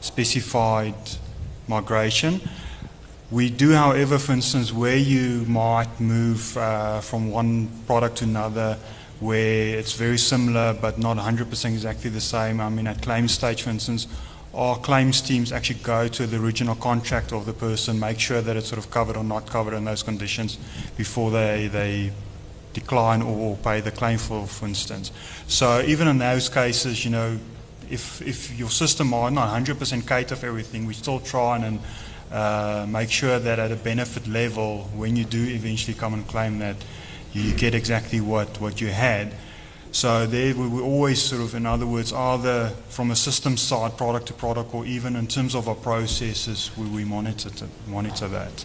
[0.00, 0.94] specified
[1.68, 2.40] migration.
[3.34, 8.78] We do, however, for instance, where you might move uh, from one product to another,
[9.18, 12.60] where it's very similar but not 100% exactly the same.
[12.60, 14.06] I mean, at claim stage, for instance,
[14.54, 18.56] our claims teams actually go to the original contract of the person, make sure that
[18.56, 20.56] it's sort of covered or not covered in those conditions
[20.96, 22.12] before they, they
[22.72, 25.10] decline or pay the claim for, for instance.
[25.48, 27.40] So even in those cases, you know,
[27.90, 31.80] if, if your system might not 100% cater for everything, we still try and
[32.34, 36.58] uh, make sure that at a benefit level, when you do eventually come and claim
[36.58, 36.76] that,
[37.32, 39.32] you get exactly what, what you had.
[39.92, 43.96] So there we, we always sort of, in other words, either from a system side,
[43.96, 48.26] product to product, or even in terms of our processes, we, we monitor, to, monitor
[48.26, 48.64] that.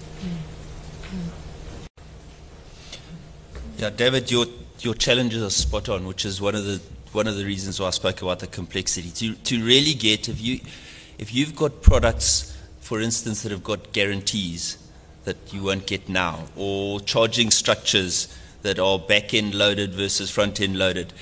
[3.77, 4.47] Yeah, David, your,
[4.79, 7.87] your challenges are spot on, which is one of the one of the reasons why
[7.87, 9.09] I spoke about the complexity.
[9.09, 10.59] To, to really get, if, you,
[11.17, 12.48] if you've got products,
[12.89, 14.79] for instance, that have got guarantees
[15.23, 20.59] that you won't get now, or charging structures that are back end loaded versus front
[20.59, 21.13] end loaded,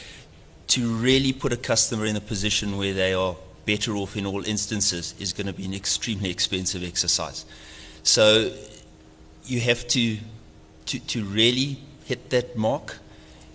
[0.68, 4.46] to really put a customer in a position where they are better off in all
[4.46, 7.46] instances is going to be an extremely expensive exercise.
[8.02, 8.50] So
[9.44, 10.20] you have to,
[10.86, 13.00] to, to really hit that mark.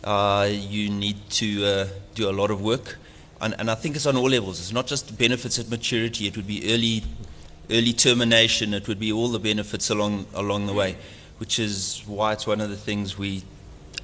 [0.05, 2.99] Uh, you need to uh, do a lot of work.
[3.41, 4.61] And, and I think it's on all levels.
[4.61, 7.05] It's not just benefits at maturity, it would be early,
[7.71, 10.97] early termination, it would be all the benefits along, along the way,
[11.39, 13.43] which is why it's one of the things we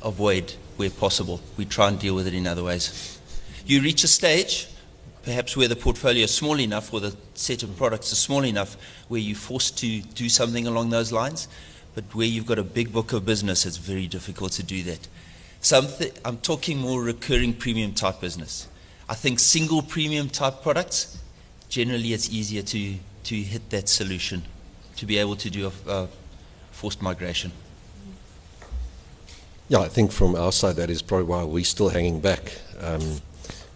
[0.03, 1.41] avoid where possible.
[1.57, 3.19] We try and deal with it in other ways.
[3.67, 4.69] You reach a stage,
[5.23, 8.77] perhaps where the portfolio is small enough or the set of products is small enough
[9.09, 11.49] where you're forced to do something along those lines.
[11.95, 15.09] But where you've got a big book of business, it's very difficult to do that.
[15.61, 18.69] Something, I'm talking more recurring premium type business.
[19.09, 21.19] I think single premium type products,
[21.69, 22.95] generally it's easier to,
[23.29, 24.43] to hit that solution,
[24.97, 26.09] to be able to do a, a
[26.71, 27.53] forced migration.
[29.69, 32.59] Yeah, I think from our side, that is probably why we're still hanging back.
[32.81, 33.21] Um,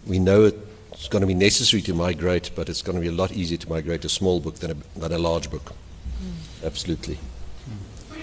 [0.07, 0.51] we know
[0.91, 3.59] it's going to be necessary to migrate, but it's going to be a lot easier
[3.59, 5.73] to migrate a small book than a, than a large book.
[6.19, 6.65] Mm.
[6.65, 7.19] Absolutely.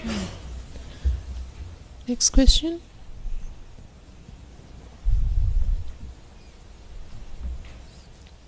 [0.03, 0.27] Mm.
[2.09, 2.81] Next question.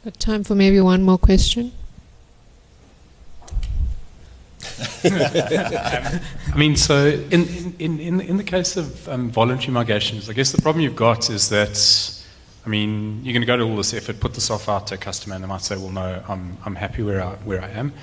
[0.03, 1.71] Got time for maybe one more question.
[5.03, 10.51] I mean, so in, in, in, in the case of um, voluntary migrations, I guess
[10.51, 11.77] the problem you've got is that,
[12.65, 14.95] I mean, you're going to go to all this effort, put the software out to
[14.95, 17.69] a customer, and they might say, well, no, I'm, I'm happy where I, where I
[17.69, 17.93] am.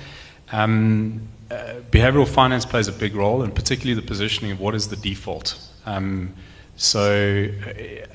[0.51, 4.87] Um, uh, behavioral finance plays a big role, and particularly the positioning of what is
[4.87, 5.57] the default.
[5.85, 6.33] Um,
[6.75, 7.47] so,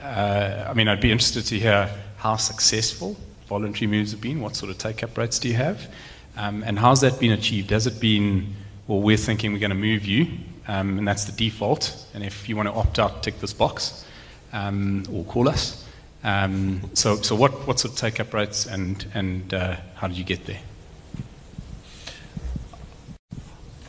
[0.01, 3.17] uh, I mean, I'd be interested to hear how successful
[3.47, 4.41] voluntary moves have been.
[4.41, 5.89] What sort of take-up rates do you have?
[6.37, 7.71] Um, and how's that been achieved?
[7.71, 8.55] Has it been,
[8.87, 10.27] well, we're thinking we're going to move you,
[10.69, 12.07] um, and that's the default.
[12.15, 14.05] And if you want to opt out, tick this box
[14.53, 15.85] um, or call us.
[16.25, 20.19] Um, so, so what, what sort of take up rates and, and uh, how did
[20.19, 20.61] you get there?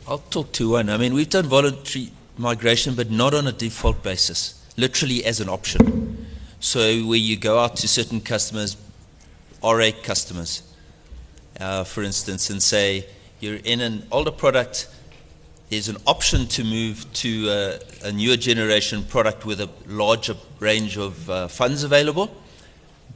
[0.07, 0.89] I'll talk to one.
[0.89, 5.49] I mean, we've done voluntary migration, but not on a default basis, literally as an
[5.49, 6.27] option.
[6.59, 8.77] So, where you go out to certain customers,
[9.61, 10.61] RA customers,
[11.59, 13.05] uh, for instance, and say
[13.39, 14.89] you're in an older product,
[15.69, 20.97] there's an option to move to a, a newer generation product with a larger range
[20.97, 22.33] of uh, funds available,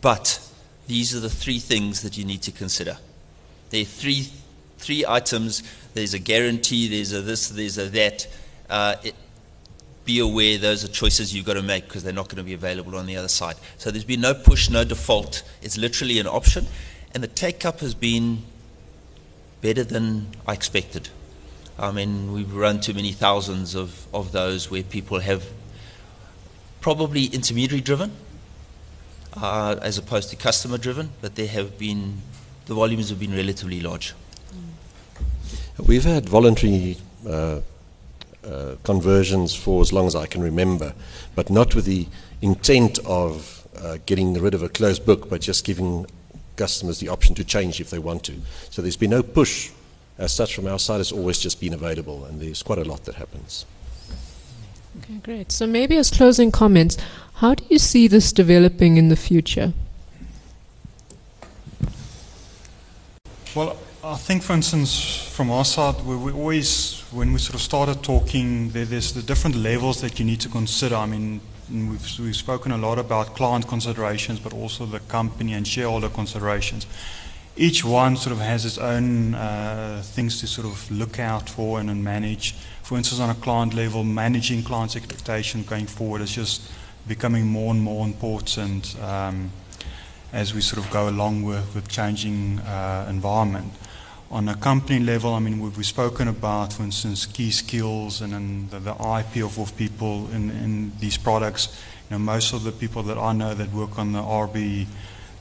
[0.01, 0.39] but
[0.87, 2.97] these are the three things that you need to consider.
[3.69, 4.27] There are three,
[4.77, 5.63] three items.
[5.93, 8.27] There's a guarantee, there's a this, there's a that.
[8.69, 9.15] Uh, it,
[10.03, 12.53] be aware those are choices you've got to make because they're not going to be
[12.53, 13.55] available on the other side.
[13.77, 15.43] So there's been no push, no default.
[15.61, 16.65] It's literally an option
[17.13, 18.43] and the take up has been
[19.61, 21.09] better than I expected.
[21.77, 25.45] I mean, we've run too many thousands of, of those where people have
[26.79, 28.11] probably intermediary driven
[29.35, 32.21] uh, as opposed to customer driven, but there have been,
[32.65, 34.13] the volumes have been relatively large.
[35.77, 36.97] We've had voluntary
[37.27, 37.61] uh,
[38.43, 40.93] uh, conversions for as long as I can remember,
[41.35, 42.07] but not with the
[42.41, 46.05] intent of uh, getting rid of a closed book, but just giving
[46.55, 48.33] customers the option to change if they want to.
[48.69, 49.71] So there's been no push
[50.17, 51.01] as such from our side.
[51.01, 53.65] It's always just been available, and there's quite a lot that happens.
[54.99, 55.51] Okay, great.
[55.51, 56.97] So maybe as closing comments,
[57.35, 59.73] how do you see this developing in the future?
[63.55, 67.61] Well, I think, for instance, from our side, we, we always, when we sort of
[67.61, 70.95] started talking, there, there's the different levels that you need to consider.
[70.95, 71.41] I mean,
[71.71, 76.85] we've, we've spoken a lot about client considerations, but also the company and shareholder considerations.
[77.55, 81.79] Each one sort of has its own uh, things to sort of look out for
[81.79, 82.53] and, and manage.
[82.83, 86.61] For instance, on a client level, managing clients' expectation going forward is just
[87.07, 89.51] becoming more and more important um,
[90.33, 93.73] as we sort of go along with, with changing uh, environment.
[94.31, 98.33] On a company level, I mean, we've, we've spoken about, for instance, key skills and,
[98.33, 101.77] and the, the, IP of, of people in, in these products.
[102.09, 104.87] You know, most of the people that I know that work on the RB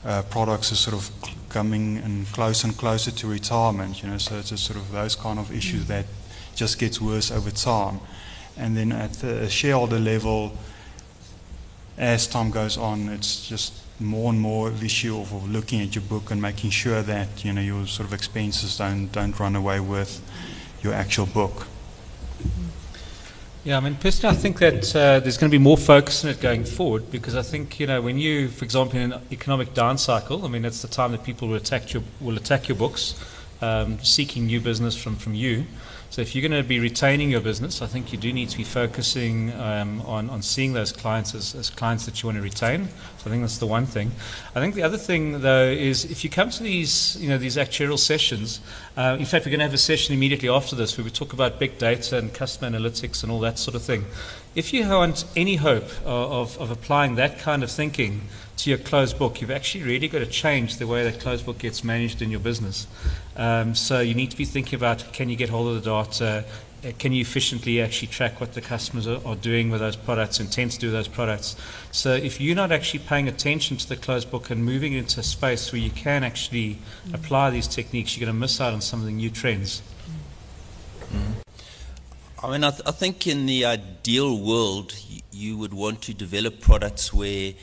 [0.03, 1.09] uh, products are sort of
[1.47, 4.03] coming and close and closer to retirement.
[4.03, 6.05] You know, so it's just sort of those kind of issues that
[6.53, 8.01] just gets worse over time.
[8.57, 10.51] And then at the shareholder level,
[11.97, 15.95] as time goes on, it's just more and more the issue of, of, looking at
[15.95, 19.55] your book and making sure that you know your sort of expenses don't don't run
[19.55, 20.21] away with
[20.81, 21.67] your actual book.
[23.63, 26.31] Yeah, I mean, personally, I think that uh, there's going to be more focus on
[26.31, 29.73] it going forward because I think you know when you, for example, in an economic
[29.75, 32.77] down cycle, I mean, it's the time that people will attack your will attack your
[32.77, 33.13] books,
[33.61, 35.65] um, seeking new business from from you.
[36.11, 38.57] So if you're going to be retaining your business, I think you do need to
[38.57, 42.41] be focusing um, on, on seeing those clients as, as clients that you want to
[42.41, 42.89] retain.
[43.19, 44.11] So I think that's the one thing.
[44.53, 47.55] I think the other thing, though, is if you come to these, you know, these
[47.55, 48.59] actuarial sessions,
[48.97, 51.31] uh, in fact, we're going to have a session immediately after this where we talk
[51.31, 54.03] about big data and customer analytics and all that sort of thing.
[54.53, 58.23] If you want any hope of, of, of applying that kind of thinking
[58.57, 61.59] to your closed book, you've actually really got to change the way that closed book
[61.59, 62.85] gets managed in your business.
[63.37, 66.43] Um, so you need to be thinking about can you get hold of the data?
[66.83, 70.39] Uh, can you efficiently actually track what the customers are, are doing with those products,
[70.39, 71.55] and intend to do those products?
[71.91, 75.23] So if you're not actually paying attention to the closed book and moving into a
[75.23, 76.77] space where you can actually
[77.07, 77.13] mm.
[77.13, 79.81] apply these techniques, you're going to miss out on some of the new trends.
[81.13, 81.35] Mm.
[82.43, 84.95] I mean, I, th- I, think in the ideal world,
[85.31, 87.53] you would want to develop products where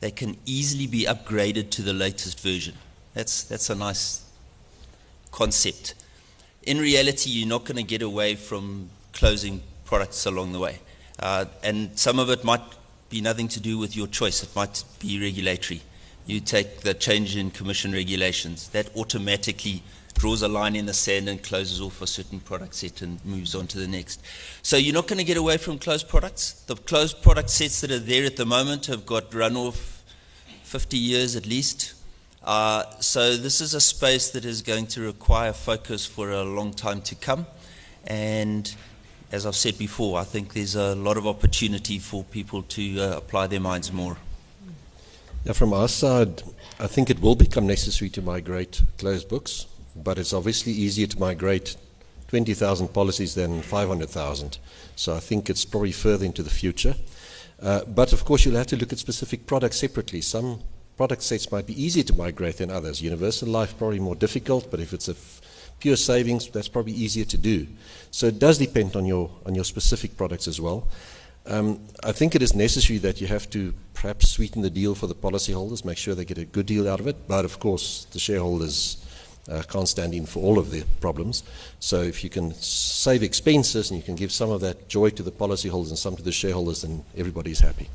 [0.00, 2.74] they can easily be upgraded to the latest version.
[3.12, 4.24] That's, that's a nice
[5.32, 5.94] concept.
[6.62, 10.80] In reality, you're not going to get away from closing products along the way.
[11.18, 12.62] Uh, and some of it might
[13.10, 15.82] be nothing to do with your choice, it might be regulatory.
[16.24, 19.82] You take the change in commission regulations, that automatically
[20.14, 23.54] draws a line in the sand and closes off a certain product set and moves
[23.54, 24.22] on to the next.
[24.62, 26.52] So you're not going to get away from closed products.
[26.66, 30.02] The closed product sets that are there at the moment have got run off
[30.64, 31.94] 50 years at least.
[32.44, 36.72] Uh, so this is a space that is going to require focus for a long
[36.72, 37.46] time to come.
[38.06, 38.74] And
[39.30, 43.16] as I've said before, I think there's a lot of opportunity for people to uh,
[43.16, 44.16] apply their minds more.
[45.44, 46.42] Yeah, from our side,
[46.78, 49.66] I think it will become necessary to migrate closed books
[49.96, 51.76] but it's obviously easier to migrate
[52.28, 54.58] 20,000 policies than 500,000.
[54.96, 56.94] So I think it's probably further into the future.
[57.62, 60.20] Uh, but of course, you'll have to look at specific products separately.
[60.20, 60.60] Some
[60.96, 63.02] product sets might be easier to migrate than others.
[63.02, 65.40] Universal life probably more difficult, but if it's a f-
[65.78, 67.66] pure savings, that's probably easier to do.
[68.10, 70.88] So it does depend on your on your specific products as well.
[71.46, 75.06] Um, I think it is necessary that you have to perhaps sweeten the deal for
[75.06, 77.28] the policyholders, make sure they get a good deal out of it.
[77.28, 79.04] But of course, the shareholders
[79.50, 81.42] uh, can't stand in for all of the problems.
[81.80, 85.22] So if you can save expenses and you can give some of that joy to
[85.22, 87.88] the policyholders and some to the shareholders, then everybody's happy.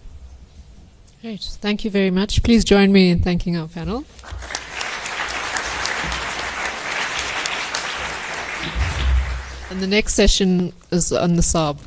[1.22, 1.41] Great.
[1.41, 2.43] Thank you very much.
[2.43, 4.06] Please join me in thanking our panel.
[9.70, 11.78] And the next session is on the SARB.